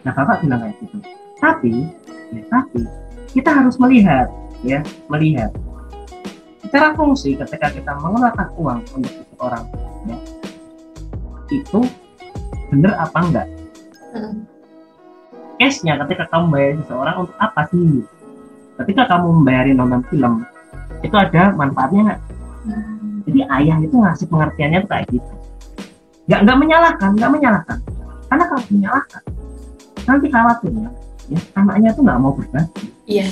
[0.02, 0.98] nah bapak bilang kayak gitu
[1.38, 1.86] tapi
[2.34, 2.82] ya tapi
[3.38, 4.26] kita harus melihat
[4.66, 4.82] ya
[5.14, 5.54] melihat
[6.70, 9.66] secara fungsi ketika kita mengeluarkan uang untuk seseorang
[10.06, 10.18] ya
[11.50, 11.82] itu
[12.70, 13.48] benar apa enggak?
[14.14, 14.46] Hmm.
[15.58, 18.06] case-nya ketika kamu bayar seseorang untuk apa sih?
[18.78, 20.46] Ketika kamu membayarin nonton film
[21.02, 22.20] itu ada manfaatnya nggak
[22.70, 23.26] hmm.
[23.26, 25.34] jadi ayah itu ngasih pengertiannya tuh kayak gitu.
[26.30, 27.78] Nggak nggak menyalahkan nggak menyalahkan.
[28.30, 29.22] Karena kalau menyalahkan
[30.06, 30.90] nanti khawatirnya
[31.34, 31.40] ya.
[31.58, 32.86] Anaknya tuh nggak mau berbagi.
[33.10, 33.26] Iya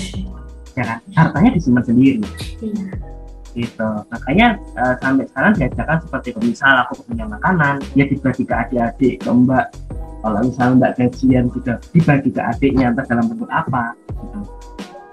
[0.73, 0.99] ya kan?
[1.13, 2.25] Hartanya disimpan sendiri.
[2.65, 3.16] Iya
[3.57, 3.89] gitu.
[4.13, 6.39] Makanya uh, sampai sekarang diajarkan seperti itu.
[6.53, 9.73] Misal aku punya makanan ya dibagi ke adik-adik ke mbak?
[10.21, 14.39] Kalau misalnya mbak gajian juga dibagi ke adiknya entah dalam bentuk apa gitu.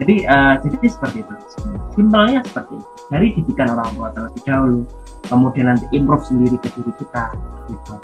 [0.02, 1.34] jadi uh, jadi seperti itu.
[1.96, 2.88] Simpelnya seperti itu.
[3.08, 4.80] Dari didikan orang tua terlebih dahulu
[5.24, 7.32] kemudian nanti improve sendiri ke diri kita
[7.72, 7.94] gitu.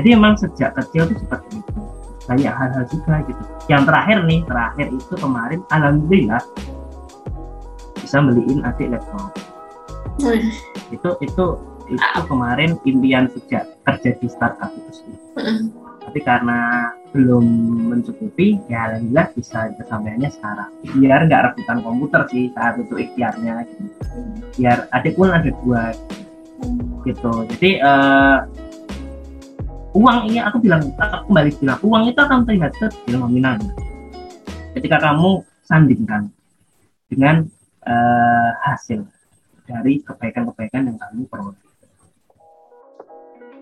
[0.00, 1.80] Jadi emang sejak kecil tuh seperti itu.
[2.28, 3.42] Banyak hal-hal juga gitu.
[3.66, 6.40] Yang terakhir nih terakhir itu kemarin alhamdulillah
[8.00, 9.49] bisa beliin adik laptop
[10.90, 11.46] itu itu
[11.90, 15.14] itu kemarin impian sejak kerja di startup itu sih.
[16.00, 17.46] Tapi karena belum
[17.90, 20.70] mencukupi ya alhamdulillah bisa kesampaiannya sekarang.
[20.98, 23.84] Biar nggak rebutan komputer sih saat itu ikhtiarnya gitu.
[24.58, 25.94] biar adik pun ada dua
[27.06, 27.32] gitu.
[27.56, 28.46] Jadi uh,
[29.94, 33.74] uang ini aku bilang aku kembali bilang uang itu akan terlihat kecil nominalnya.
[34.78, 36.30] Ketika kamu sandingkan
[37.10, 37.46] dengan
[37.86, 39.02] uh, hasil
[39.70, 41.60] dari kebaikan-kebaikan yang kamu peroleh.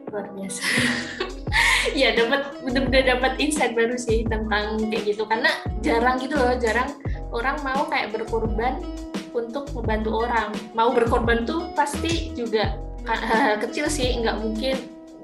[0.09, 0.63] Luar biasa.
[1.97, 5.25] Ya dapat benar-benar dapat insight baru sih tentang kayak gitu.
[5.25, 5.49] Karena
[5.81, 7.01] jarang gitu loh jarang
[7.33, 8.85] orang mau kayak berkorban
[9.33, 10.53] untuk membantu orang.
[10.77, 12.77] Mau berkorban tuh pasti juga
[13.09, 14.77] hal-hal kecil sih nggak mungkin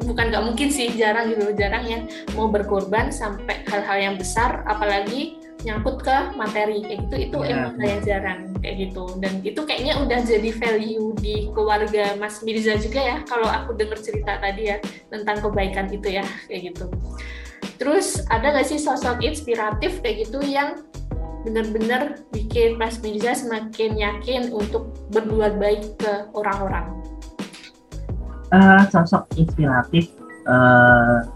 [0.03, 2.03] bukan nggak mungkin sih jarang gitu jarang yang
[2.35, 7.16] mau berkorban sampai hal-hal yang besar apalagi nyangkut ke materi kayak gitu.
[7.33, 7.72] Itu yeah.
[7.72, 9.05] emang yang jarang kayak gitu.
[9.18, 13.98] Dan itu kayaknya udah jadi value di keluarga Mas Mirza juga ya kalau aku dengar
[13.98, 14.77] cerita tadi ya
[15.09, 16.87] tentang kebaikan itu ya kayak gitu.
[17.81, 20.85] Terus ada nggak sih sosok inspiratif kayak gitu yang
[21.44, 26.88] benar-benar bikin Mas Mirza semakin yakin untuk berbuat baik ke orang-orang?
[28.55, 30.09] Uh, sosok inspiratif
[30.46, 31.27] uh,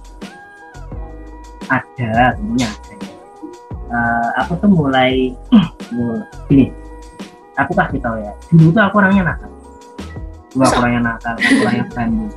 [1.68, 3.08] ada tentunya ada
[3.90, 5.32] uh, aku tuh mulai
[6.48, 6.68] Gini,
[7.56, 8.32] aku kasih tahu ya.
[8.52, 9.50] Dulu tuh aku orangnya nakal.
[10.52, 12.28] Dulu aku orangnya nakal, aku orangnya bandel.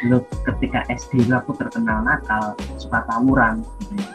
[0.00, 0.16] Dulu
[0.48, 3.62] ketika SD itu aku terkenal nakal, suka tawuran.
[3.82, 4.00] Gitu.
[4.00, 4.06] ya.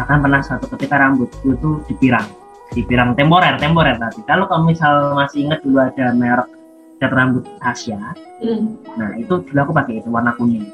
[0.00, 2.24] Bahkan pernah suatu ketika rambutku tuh dipirang,
[2.72, 4.20] dipirang temporer, temporer tadi.
[4.24, 6.48] Kalau kamu misal masih ingat dulu ada merek
[7.02, 7.98] cat rambut Asia,
[8.42, 8.74] Hmm.
[8.98, 10.66] Nah itu dulu aku pakai itu warna kuning.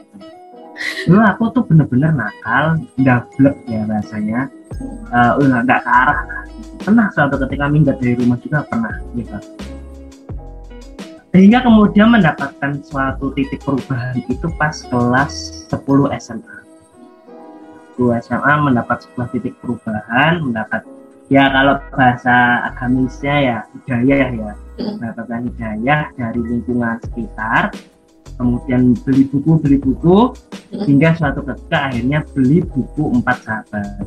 [1.06, 4.46] Dulu aku tuh bener-bener nakal, gablek ya rasanya,
[5.10, 6.20] uh, nggak ke arah.
[6.78, 9.38] Pernah suatu ketika minggat dari rumah juga pernah gitu.
[11.34, 16.56] Sehingga kemudian mendapatkan suatu titik perubahan itu pas kelas 10 SMA.
[17.98, 20.86] 10 SMA mendapat sebuah titik perubahan, mendapat
[21.28, 27.76] ya kalau bahasa agamisnya ya hidayah ya mendapatkan hidayah dari lingkungan sekitar
[28.38, 30.33] kemudian beli buku beli buku
[30.87, 34.07] hingga suatu ketika akhirnya beli buku empat sahabat.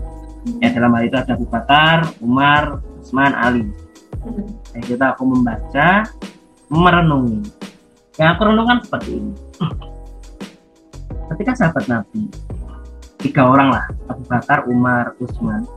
[0.58, 3.68] Ya dalam hal itu ada Abu Bakar, Umar, Utsman, Ali.
[4.74, 6.08] Ya kita aku membaca
[6.72, 7.46] merenungi.
[8.18, 9.34] Yang aku renungkan seperti ini.
[11.30, 12.26] Ketika sahabat Nabi
[13.22, 15.68] tiga orang lah Abu Bakar, Umar, Utsman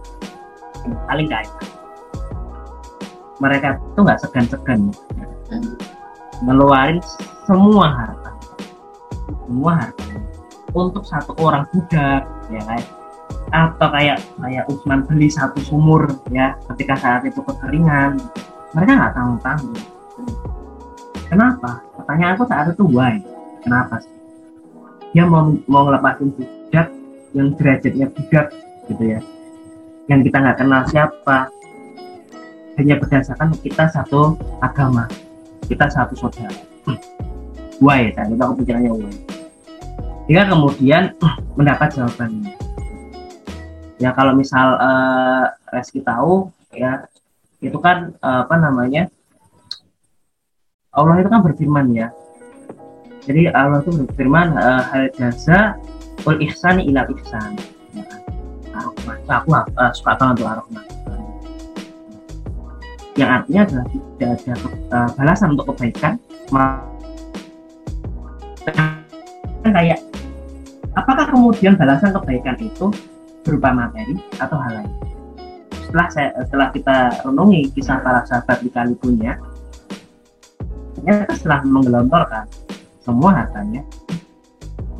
[0.84, 1.48] yang paling kaya
[3.42, 4.94] mereka tuh nggak segan-segan.
[6.44, 6.98] Ngeluarin
[7.46, 8.33] semua harta
[9.28, 9.90] semua.
[10.74, 12.82] Untuk satu orang budak ya kan
[13.54, 18.18] atau kayak kayak Usman beli satu sumur ya ketika saat itu kekeringan.
[18.74, 19.78] Mereka nggak tanggung tanggung
[21.30, 21.82] kenapa?
[21.94, 23.22] Pertanyaan aku saat itu why?
[23.62, 24.12] Kenapa sih?
[25.14, 26.88] Dia mau mau ngelepasin budak
[27.34, 28.46] yang derajatnya budak
[28.90, 29.20] gitu ya.
[30.10, 31.38] Yang kita nggak kenal siapa.
[32.74, 35.06] Hanya berdasarkan kita satu agama
[35.64, 36.52] kita satu saudara
[37.78, 38.10] why?
[38.14, 39.10] Saat itu aku pikirannya why.
[40.28, 41.02] Hingga kemudian
[41.58, 42.64] mendapat jawabannya
[43.98, 47.06] ya kalau misal uh, Reski tahu ya
[47.62, 49.08] itu kan uh, apa namanya
[50.94, 52.08] Allah itu kan berfirman ya.
[53.26, 55.74] Jadi Allah itu berfirman uh, hal jasa
[56.22, 57.58] ul ihsani ila ihsan.
[57.90, 58.06] Ya?
[58.70, 59.18] Ar-Rahman.
[59.26, 60.84] aku uh, suka banget tuh Ar-Rahman.
[63.18, 64.54] Yang artinya adalah tidak ada
[64.94, 66.14] uh, balasan untuk kebaikan
[69.64, 70.00] kayak
[70.96, 72.88] apakah kemudian balasan kebaikan itu
[73.44, 74.92] berupa materi atau hal lain?
[75.84, 76.96] Setelah saya setelah kita
[77.28, 79.36] renungi kisah para sahabat di kali punya
[80.96, 82.44] ternyata setelah menggelontorkan
[83.04, 83.84] semua hartanya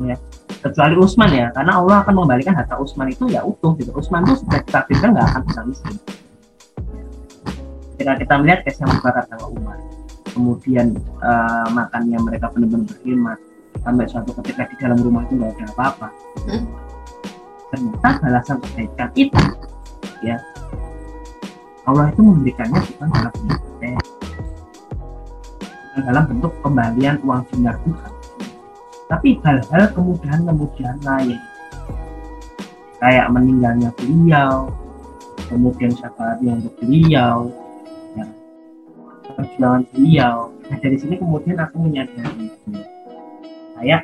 [0.03, 0.15] ya
[0.61, 3.89] kecuali Usman ya karena Allah akan mengembalikan harta Usman itu ya utuh gitu.
[3.97, 5.95] Usman itu sudah ditakdirkan nggak akan bisa miskin.
[7.95, 9.77] Ketika kita melihat kisah Abu Bakar sama Umar
[10.35, 13.39] kemudian uh, makannya mereka benar-benar berkhidmat
[13.85, 16.07] sampai suatu ketika di dalam rumah itu nggak ada apa-apa.
[16.49, 16.65] Hmm.
[17.73, 19.43] ternyata balasan kebaikan itu
[20.23, 20.37] ya.
[21.85, 23.61] Allah itu memberikannya bukan dalam bentuk
[25.85, 28.11] bukan dalam bentuk kembalian uang dinar bukan
[29.05, 31.37] tapi hal-hal kemudahan-kemudahan lain.
[32.97, 34.73] Kayak meninggalnya beliau
[35.45, 37.53] kemudian syafaatnya untuk beliau
[38.17, 38.25] ya,
[39.37, 40.49] perjuangan beliau.
[40.65, 42.49] Nah dari sini kemudian aku menyadari
[43.85, 44.01] kayak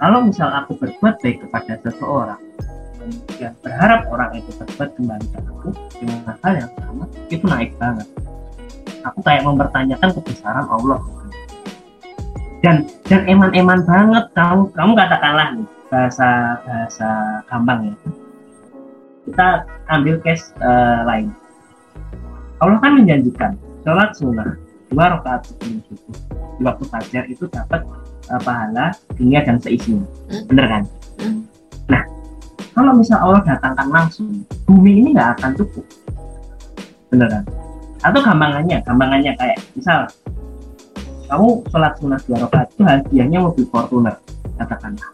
[0.00, 2.40] kalau misal aku berbuat baik kepada seseorang
[3.36, 5.68] dan berharap orang itu berbuat kembali ke aku
[6.00, 8.08] dengan hal yang sama itu naik banget.
[9.04, 11.00] Aku kayak mempertanyakan kebesaran Allah.
[12.64, 16.28] Dan dan eman-eman banget kamu kamu katakanlah nih bahasa
[16.64, 17.08] bahasa
[17.48, 17.94] gampang ya.
[19.28, 19.48] Kita
[19.92, 21.28] ambil case uh, lain.
[22.60, 23.52] Allah kan menjanjikan
[23.84, 24.56] sholat sunnah
[24.88, 26.16] dua rakaat sebelum subuh.
[26.56, 27.84] Di waktu fajar itu dapat
[28.28, 30.44] uh, pahala dunia dan seisinya Hmm.
[30.46, 30.82] bener kan?
[31.18, 31.40] Hmm.
[31.90, 32.02] nah
[32.76, 35.84] kalau misal Allah datangkan langsung bumi ini nggak akan cukup.
[37.10, 37.44] Bener kan?
[38.04, 40.06] Atau gampangannya gampangannya kayak misal
[41.30, 44.14] kamu sholat sunnah dua rakaat itu hadiahnya mobil Fortuner
[44.58, 45.10] katakanlah.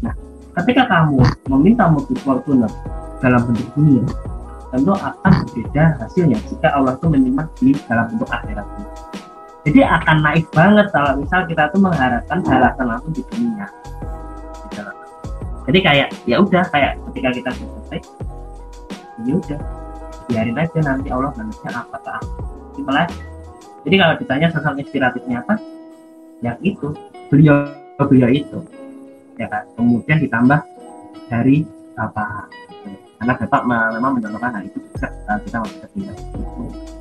[0.00, 0.14] Nah
[0.60, 2.72] ketika kamu meminta mobil Fortuner
[3.20, 4.04] dalam bentuk dunia
[4.72, 8.66] tentu akan berbeda hasilnya jika Allah itu menyimpan di dalam bentuk akhirat
[9.62, 13.66] jadi akan naik banget kalau misal kita tuh mengharapkan balasan langsung di dunia.
[14.70, 14.82] Gitu
[15.62, 17.98] jadi kayak ya udah kayak ketika kita selesai
[19.22, 19.60] ya udah
[20.26, 22.10] biarin aja nanti Allah balasnya apa ke
[22.90, 23.06] aja.
[23.86, 25.54] jadi kalau ditanya sosok inspiratifnya apa?
[26.42, 26.90] Ya itu
[27.30, 27.70] beliau
[28.02, 28.58] beliau itu.
[29.38, 29.62] Ya kan?
[29.78, 30.58] Kemudian ditambah
[31.30, 31.62] dari
[31.94, 32.50] bapak.
[33.22, 36.91] Karena bapak me- memang mencontohkan hal itu saat kita masih itu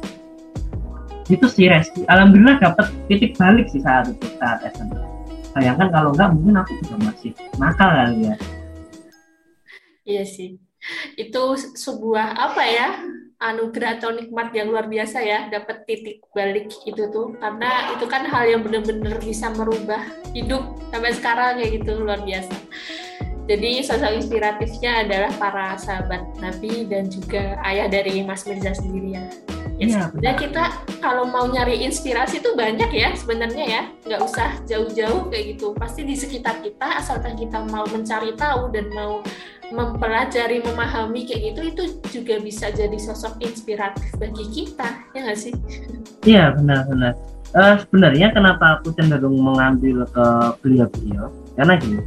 [1.31, 4.99] itu sih Reski alhamdulillah dapat titik balik sih saat itu saat SMA
[5.55, 8.35] sayangkan kalau enggak mungkin aku juga masih nakal kali ya
[10.01, 10.57] Iya sih.
[11.13, 12.89] Itu sebuah apa ya?
[13.41, 18.21] anugerah atau nikmat yang luar biasa ya dapat titik balik itu tuh karena itu kan
[18.29, 19.97] hal yang benar-benar bisa merubah
[20.37, 22.53] hidup sampai sekarang kayak gitu luar biasa
[23.51, 29.27] jadi sosok inspiratifnya adalah para sahabat Nabi dan juga ayah dari Mas Mirza sendiri ya.
[29.81, 35.27] Ya, ya kita kalau mau nyari inspirasi itu banyak ya sebenarnya ya, nggak usah jauh-jauh
[35.33, 35.73] kayak gitu.
[35.75, 39.25] Pasti di sekitar kita asalkan kita mau mencari tahu dan mau
[39.73, 41.83] mempelajari, memahami kayak gitu, itu
[42.13, 45.53] juga bisa jadi sosok inspiratif bagi kita, ya nggak sih?
[46.23, 47.17] Iya benar-benar.
[47.51, 50.25] Uh, eh, sebenarnya kenapa aku cenderung mengambil ke
[50.61, 51.33] beliau-beliau?
[51.57, 51.99] Karena gini,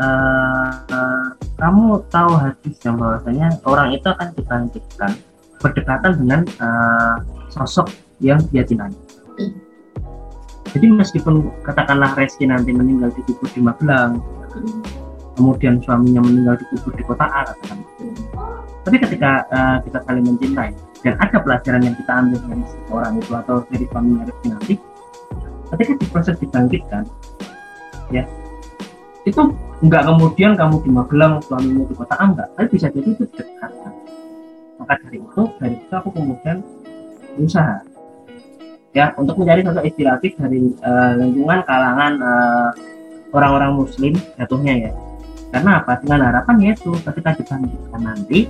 [0.00, 1.26] uh, uh,
[1.60, 5.12] kamu tahu hadis yang bahwasanya orang itu akan dibangkitkan
[5.60, 7.16] berdekatan dengan uh,
[7.52, 7.92] sosok
[8.24, 8.90] yang dia cintai.
[10.70, 14.22] Jadi meskipun katakanlah Reski nanti meninggal di kubur di Magelang,
[15.40, 17.80] kemudian suaminya meninggal dikubur di kota A katakan
[18.84, 23.32] tapi ketika uh, kita saling mencintai dan ada pelajaran yang kita ambil dari orang itu
[23.32, 24.74] atau dari suaminya Rizky nanti
[25.72, 27.02] ketika di proses dibangkitkan
[28.12, 28.24] ya
[29.28, 29.40] itu
[29.84, 32.48] enggak kemudian kamu di Magelang suamimu di kota enggak.
[32.56, 33.70] Tapi bisa jadi itu dekat.
[34.80, 36.64] Maka dari itu dari itu aku kemudian
[37.36, 37.84] berusaha.
[38.90, 42.70] Ya untuk mencari sosok inspiratif dari uh, lingkungan kalangan uh,
[43.36, 44.92] orang-orang muslim jatuhnya ya.
[45.52, 46.00] Karena apa?
[46.00, 48.48] Dengan harapan yaitu ketika dibangkitkan nanti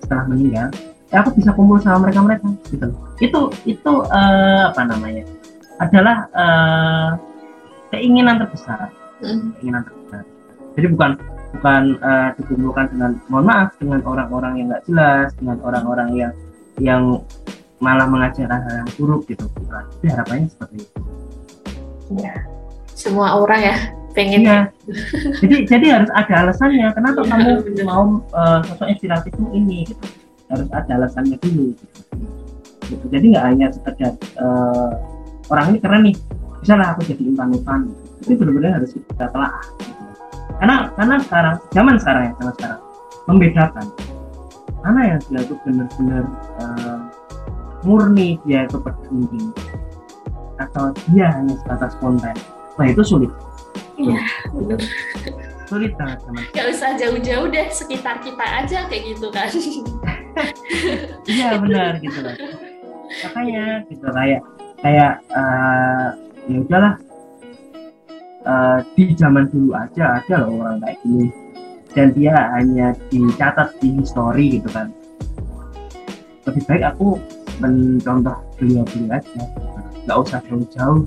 [0.00, 0.68] setelah meninggal
[1.10, 2.86] ya aku bisa kumpul sama mereka mereka gitu
[3.18, 5.24] itu itu uh, apa namanya?
[5.80, 7.10] Adalah uh,
[7.88, 8.92] keinginan terbesar.
[9.20, 9.52] Hmm.
[9.58, 9.99] keinginan terbesar
[10.74, 11.10] jadi bukan
[11.58, 16.32] bukan uh, dikumpulkan dengan mohon maaf dengan orang-orang yang nggak jelas dengan orang-orang yang
[16.78, 17.02] yang
[17.82, 21.00] malah mengajar hal yang buruk gitu bukan tapi harapannya seperti itu
[22.20, 22.34] ya
[22.94, 23.76] semua orang ya
[24.10, 24.60] pengen ya.
[25.38, 27.84] jadi jadi harus ada alasannya kenapa ya, kamu bener.
[27.86, 28.04] mau
[28.34, 30.06] uh, sosok inspiratifmu ini gitu.
[30.50, 31.98] harus ada alasannya dulu gitu.
[32.90, 33.04] gitu.
[33.10, 34.90] jadi nggak hanya sekedar uh,
[35.50, 36.16] orang ini keren nih
[36.60, 37.88] bisa lah aku jadi impan-impan
[38.20, 39.52] itu benar-benar harus kita telah.
[40.60, 42.80] Karena karena sekarang zaman sekarang ya zaman sekarang
[43.26, 43.86] membedakan
[44.80, 46.24] mana yang dia itu benar-benar
[46.60, 47.00] uh,
[47.84, 49.44] murni dia itu peduli
[50.60, 52.36] atau dia hanya sebatas konten
[52.76, 53.32] nah itu sulit
[54.00, 54.20] Iya,
[54.56, 54.80] benar.
[55.68, 56.44] Sulit banget teman.
[56.56, 59.50] Gak usah jauh-jauh deh, sekitar kita aja kayak gitu kan.
[61.30, 62.34] iya benar gitu loh.
[63.28, 64.40] Makanya gitu kayak
[64.80, 66.16] kayak uh,
[66.48, 66.94] ya udahlah
[68.44, 71.26] uh, di zaman dulu aja ada loh orang kayak gini.
[71.90, 74.94] Dan dia hanya dicatat di histori gitu kan.
[76.46, 77.18] Lebih baik aku
[77.58, 79.42] mencontoh beliau-beliau aja.
[80.06, 81.02] Nggak usah jauh-jauh.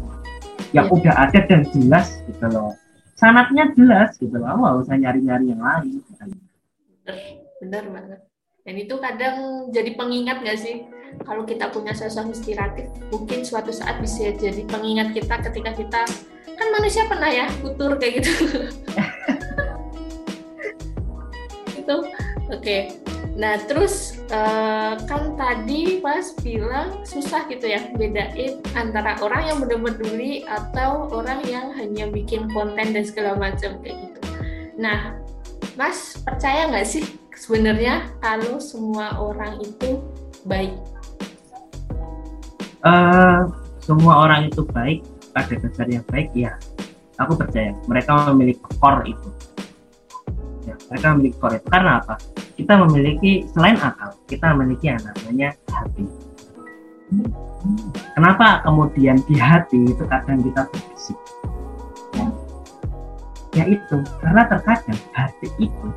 [0.76, 0.93] Yang ya.
[1.00, 2.76] udah ada dan jelas gitu loh.
[3.15, 4.60] Sanatnya jelas gitu loh.
[4.60, 6.04] Nggak usah nyari-nyari yang lain.
[7.63, 8.19] Benar banget.
[8.63, 10.88] Dan itu kadang jadi pengingat nggak sih?
[11.24, 16.02] Kalau kita punya sosok inspiratif mungkin suatu saat bisa jadi pengingat kita ketika kita
[16.63, 18.32] kan manusia pernah ya futur kayak gitu
[21.84, 22.08] itu oke
[22.47, 22.95] okay.
[23.34, 29.97] Nah, terus uh, kan tadi Mas bilang susah gitu ya bedain antara orang yang benar-benar
[29.97, 34.19] peduli atau orang yang hanya bikin konten dan segala macam kayak gitu.
[34.78, 35.17] Nah,
[35.73, 37.02] Mas percaya nggak sih
[37.34, 39.97] sebenarnya kalau semua orang itu
[40.45, 40.78] baik?
[42.86, 43.49] Uh,
[43.82, 45.02] semua orang itu baik,
[45.34, 46.56] pada dasarnya baik ya.
[47.22, 49.30] Aku percaya mereka memiliki core itu.
[50.63, 52.15] Ya, mereka memiliki core itu karena apa?
[52.54, 56.06] kita memiliki selain akal kita memiliki yang namanya hati
[58.13, 61.17] kenapa kemudian di hati itu kadang kita berbisik
[63.54, 65.88] ya, itu karena terkadang hati itu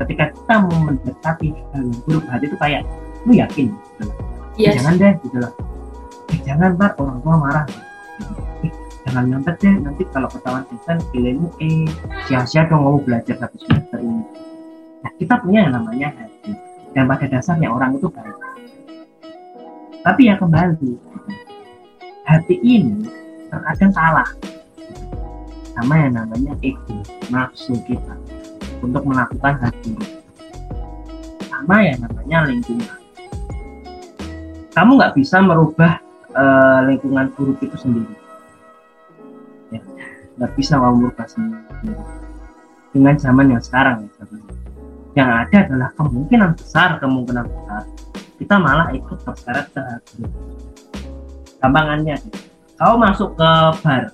[0.00, 2.82] ketika kita mau mendekati hal buruk hati itu kayak
[3.28, 4.16] lu yakin gitu loh.
[4.56, 4.74] Yes.
[4.80, 5.52] jangan deh gitu loh
[6.32, 7.64] eh, jangan ntar orang tua marah
[9.02, 11.90] jangan nyontek deh nanti kalau ketahuan setan nilaimu eh
[12.30, 14.24] sia-sia dong mau belajar satu semester ini
[15.02, 16.54] Nah, kita punya yang namanya hati.
[16.94, 18.36] Dan pada dasarnya orang itu baik.
[20.02, 20.98] Tapi ya kembali,
[22.26, 23.06] hati ini
[23.50, 24.28] terkadang salah.
[25.72, 28.14] Sama yang namanya ego, nafsu kita
[28.82, 30.10] untuk melakukan hal buruk.
[31.48, 32.98] Sama yang namanya lingkungan.
[34.74, 36.02] Kamu nggak bisa merubah
[36.36, 38.14] uh, lingkungan buruk itu sendiri.
[39.72, 39.80] Ya,
[40.36, 41.96] nggak bisa merubah sendiri.
[42.92, 44.24] Dengan zaman yang sekarang ya,
[45.16, 47.82] yang ada adalah kemungkinan besar kemungkinan besar
[48.40, 49.80] kita malah ikut terseret ke
[51.60, 52.16] gampangannya
[52.80, 53.50] kau masuk ke
[53.84, 54.10] bar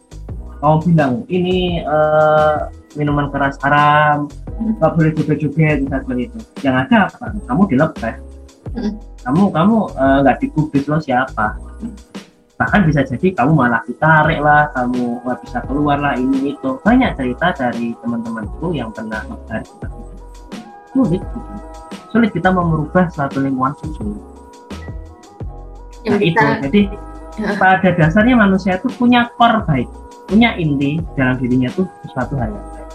[0.59, 2.67] kau bilang ini uh,
[2.99, 4.27] minuman keras haram
[4.59, 6.39] nggak boleh bisa seperti itu.
[6.67, 7.27] Yang ada apa?
[7.47, 8.15] Kamu dilepeh.
[8.69, 9.01] Hmm.
[9.25, 11.57] kamu kamu eh, nggak uh, digubris lo siapa
[12.59, 16.71] bahkan bisa jadi kamu malah ditarik lah kamu nggak bisa keluar lah ini itu.
[16.83, 20.17] Banyak cerita dari teman-temanku yang pernah mencari seperti itu.
[20.93, 21.39] Sulit gitu.
[22.09, 24.17] sulit kita mau merubah suatu lingkungan sulit
[26.09, 26.47] nah, itu.
[26.65, 26.83] jadi
[27.37, 27.53] ya.
[27.61, 29.89] pada dasarnya manusia itu punya core baik
[30.29, 32.89] punya inti dalam dirinya tuh sesuatu hal yang baik.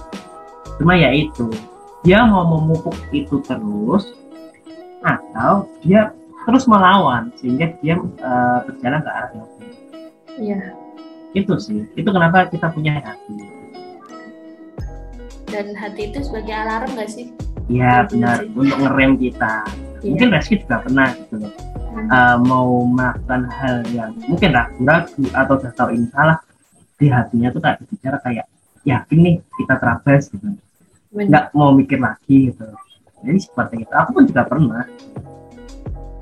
[0.78, 1.50] Cuma ya itu
[2.06, 4.14] dia mau memupuk itu terus
[5.02, 6.14] atau dia
[6.44, 9.78] terus melawan sehingga dia uh, berjalan ke arah yang baik.
[10.38, 10.60] Iya.
[11.34, 11.88] Itu sih.
[11.98, 13.36] Itu kenapa kita punya hati.
[15.50, 17.28] Dan hati itu sebagai alarm nggak sih?
[17.72, 18.52] Iya benar sih.
[18.54, 19.56] untuk ngerem kita.
[20.04, 20.10] Ya.
[20.10, 21.54] Mungkin Reski juga pernah gitu loh.
[21.94, 22.10] Hmm.
[22.10, 26.42] Uh, mau melakukan hal yang mungkin ragu-ragu atau sudah tahu ini salah
[26.98, 28.50] di hatinya tuh tak bicara kayak
[28.84, 30.48] yakin nih kita terabas gitu
[31.14, 32.66] nggak mau mikir lagi gitu
[33.24, 34.84] jadi seperti itu aku pun juga pernah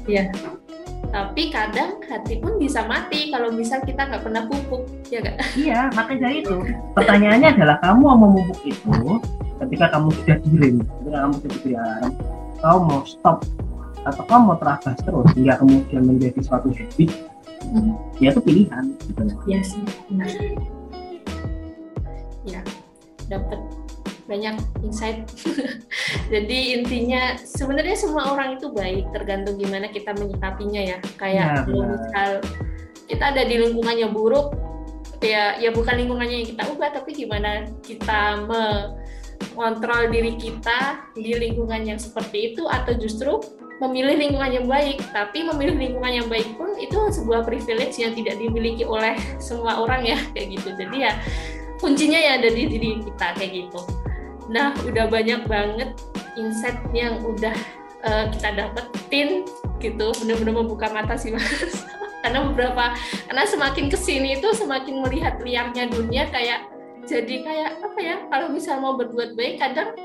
[0.08, 0.32] iya.
[1.12, 5.38] Tapi kadang hati pun bisa mati kalau bisa kita nggak pernah pupuk ya nggak?
[5.60, 6.56] Iya makanya dari itu.
[6.96, 9.20] Pertanyaannya adalah kamu mau memupuk itu
[9.62, 12.14] ketika kamu sudah direm ketika kamu sudah dilarang
[12.62, 13.38] kamu mau stop
[14.02, 17.10] atau kamu mau terabas terus hingga kemudian menjadi suatu habit
[17.70, 17.94] hmm.
[18.18, 19.22] ya itu pilihan gitu.
[19.46, 20.30] Ya sih benar.
[22.42, 22.62] Ya
[23.30, 23.60] dapat
[24.32, 24.56] banyak
[24.88, 25.28] insight.
[26.34, 30.98] Jadi intinya sebenarnya semua orang itu baik, tergantung gimana kita menyikapinya ya.
[31.20, 32.30] Kayak ya, kalau misal
[33.12, 34.56] kita ada di lingkungannya buruk,
[35.20, 41.84] ya ya bukan lingkungannya yang kita ubah, tapi gimana kita mengontrol diri kita di lingkungan
[41.84, 43.44] yang seperti itu atau justru
[43.82, 48.38] memilih lingkungan yang baik, tapi memilih lingkungan yang baik pun itu sebuah privilege yang tidak
[48.38, 50.70] dimiliki oleh semua orang ya kayak gitu.
[50.78, 51.18] Jadi ya
[51.82, 53.82] kuncinya ya ada di diri kita kayak gitu.
[54.50, 55.90] Nah, udah banyak banget
[56.40, 57.54] insight yang udah
[58.06, 59.46] uh, kita dapetin
[59.78, 61.46] gitu, bener-bener membuka mata sih mas.
[62.22, 62.94] karena beberapa,
[63.26, 66.70] karena semakin ke sini itu semakin melihat liarnya dunia kayak
[67.10, 68.16] jadi kayak apa ya?
[68.30, 69.98] Kalau misal mau berbuat baik, kadang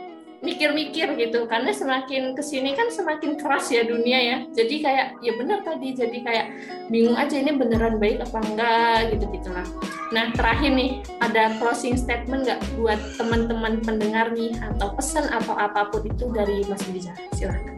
[0.44, 1.44] mikir-mikir gitu.
[1.46, 4.38] Karena semakin ke sini kan semakin keras ya dunia ya.
[4.52, 5.92] Jadi kayak ya benar tadi.
[5.94, 6.46] Jadi kayak
[6.88, 9.66] bingung aja ini beneran baik apa enggak gitu gitulah.
[10.12, 14.52] Nah terakhir nih ada closing statement nggak buat teman-teman pendengar nih?
[14.74, 17.76] Atau pesan atau apa pun itu dari Mas Biza silahkan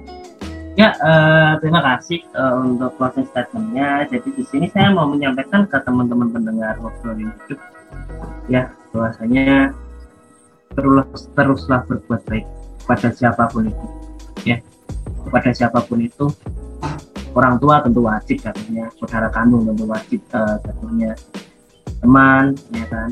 [0.79, 4.07] Ya, uh, terima kasih uh, untuk closing statementnya.
[4.15, 7.59] Jadi di sini saya mau menyampaikan ke teman-teman pendengar ngobrolin hidup,
[8.47, 9.75] ya bahwasanya
[10.79, 12.47] terus teruslah berbuat baik
[12.87, 13.87] pada siapa pun itu
[14.47, 14.63] ya.
[15.27, 16.31] Kepada siapa pun itu
[17.35, 18.87] orang tua tentu wajib katanya.
[18.95, 20.63] Saudara kandung tentu wajib uh,
[21.99, 23.11] teman ya kan.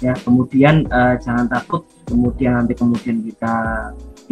[0.00, 3.54] Ya kemudian uh, jangan takut kemudian nanti kemudian kita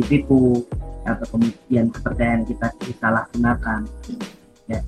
[0.00, 0.64] ditipu
[1.04, 3.84] atau kemudian kepercayaan kita disalahgunakan
[4.72, 4.80] ya.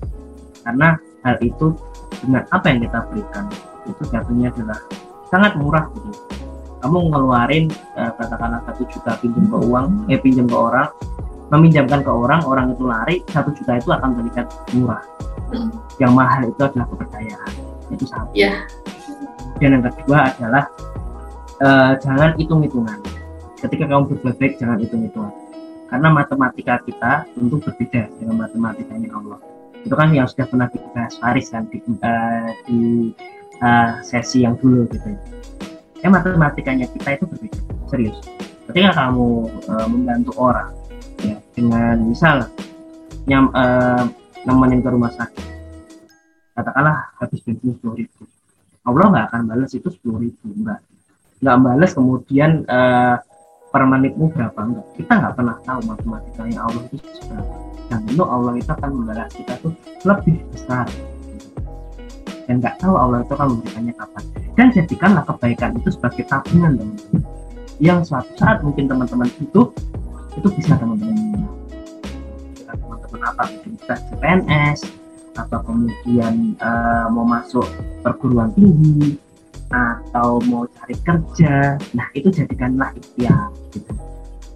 [0.65, 1.77] Karena hal itu
[2.25, 3.45] dengan apa yang kita berikan
[3.85, 4.81] itu jatuhnya adalah
[5.29, 6.40] sangat murah gitu
[6.81, 7.65] kamu ngeluarin
[7.97, 10.89] uh, katakanlah satu juta pinjam ke uang eh pinjam ke orang
[11.51, 15.03] meminjamkan ke orang orang itu lari satu juta itu akan terlihat murah.
[15.51, 15.67] Hmm.
[15.99, 17.53] yang mahal itu adalah kepercayaan.
[17.91, 18.31] Itu satu.
[18.39, 18.71] Yeah.
[19.59, 20.65] dan yang kedua adalah
[21.61, 22.97] uh, jangan hitung hitungan
[23.61, 25.35] ketika kamu berbuat baik jangan hitung hitungan
[25.91, 29.43] karena matematika kita tentu berbeda dengan matematikanya Allah.
[29.83, 33.11] Itu kan yang sudah pernah dibahas Faris kan di, uh, di
[33.59, 35.19] uh, sesi yang dulu gitu
[36.01, 37.61] ya matematikanya kita itu berbeda.
[37.89, 38.19] Serius.
[38.71, 40.71] Ketika kamu uh, membantu orang
[41.21, 42.49] ya dengan misal
[43.29, 44.09] nyam uh,
[44.49, 45.47] nemenin ke rumah sakit
[46.57, 48.25] katakanlah habis bensin sepuluh ribu
[48.85, 50.81] Allah nggak akan balas itu sepuluh ribu enggak
[51.41, 53.17] nggak balas kemudian uh,
[53.71, 57.55] per menitmu berapa enggak kita nggak pernah tahu matematikanya Allah itu seberapa.
[57.91, 59.75] Dan itu Allah itu akan membalas kita tuh
[60.07, 60.87] lebih besar
[62.51, 64.25] dan nggak tahu Allah itu akan memberikannya kapan.
[64.59, 67.23] Dan jadikanlah kebaikan itu sebagai tabungan teman-teman.
[67.79, 69.71] Yang suatu saat mungkin teman-teman itu
[70.35, 71.47] itu bisa teman-teman.
[72.67, 74.83] Teman-teman apa mungkin bisa PNS
[75.39, 77.71] atau kemudian uh, mau masuk
[78.03, 79.15] perguruan tinggi
[79.71, 81.79] atau mau cari kerja.
[81.95, 83.95] Nah itu jadikanlah ikhtiar gitu.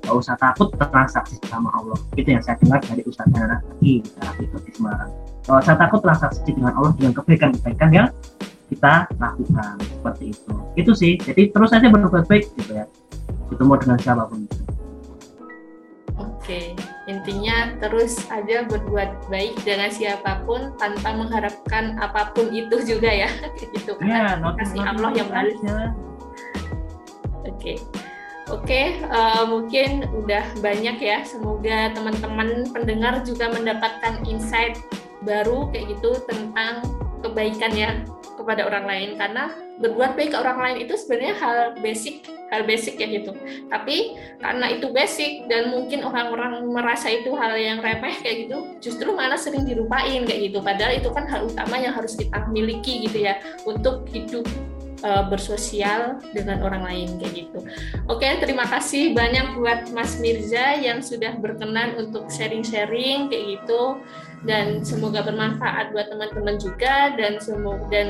[0.03, 1.97] Gak usah takut transaksi sama Allah.
[2.19, 4.03] Itu yang saya dengar dari Ustadz Hara di
[4.43, 8.09] itu di Semarang gak usah takut transaksi dengan Allah dengan kebaikan-kebaikan yang
[8.73, 9.77] kita lakukan.
[9.81, 10.53] Seperti itu.
[10.75, 11.13] Itu sih.
[11.21, 12.87] Jadi terus saja berbuat baik gitu ya.
[13.53, 14.59] Itu mau dengan siapa pun itu.
[16.17, 16.61] Oke.
[17.05, 23.29] Intinya terus aja berbuat baik dengan siapa pun tanpa mengharapkan apa pun itu juga ya.
[23.61, 25.59] Gitu ya, kasih Allah yang balas.
[27.45, 27.75] oke.
[28.53, 31.25] Oke, uh, mungkin udah banyak ya.
[31.25, 34.77] Semoga teman-teman pendengar juga mendapatkan insight
[35.25, 36.85] baru kayak gitu tentang
[37.25, 37.91] kebaikan ya
[38.37, 39.11] kepada orang lain.
[39.17, 39.51] Karena
[39.81, 43.35] berbuat baik ke orang lain itu sebenarnya hal basic hal basic ya gitu.
[43.67, 49.11] Tapi karena itu basic dan mungkin orang-orang merasa itu hal yang remeh kayak gitu justru
[49.11, 50.63] malah sering dirupain kayak gitu.
[50.63, 54.47] Padahal itu kan hal utama yang harus kita miliki gitu ya untuk hidup
[55.05, 57.59] uh, bersosial dengan orang lain kayak gitu.
[58.09, 64.01] Oke, terima kasih banyak buat Mas Mirza yang sudah berkenan untuk sharing-sharing kayak gitu
[64.45, 68.09] dan semoga bermanfaat buat teman-teman juga dan semoga dan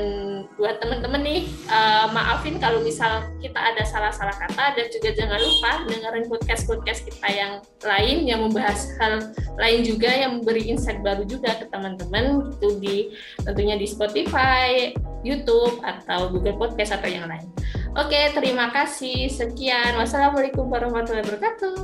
[0.58, 5.70] buat teman-teman nih uh, maafin kalau misal kita ada salah-salah kata dan juga jangan lupa
[5.90, 11.58] dengerin podcast-podcast kita yang lain yang membahas hal lain juga yang memberi insight baru juga
[11.58, 12.96] ke teman-teman itu di
[13.42, 17.46] tentunya di Spotify, YouTube atau Google Podcast atau yang lain.
[17.94, 19.30] Oke, terima kasih.
[19.30, 19.94] Sekian.
[19.94, 21.74] Wassalamualaikum warahmatullahi wabarakatuh.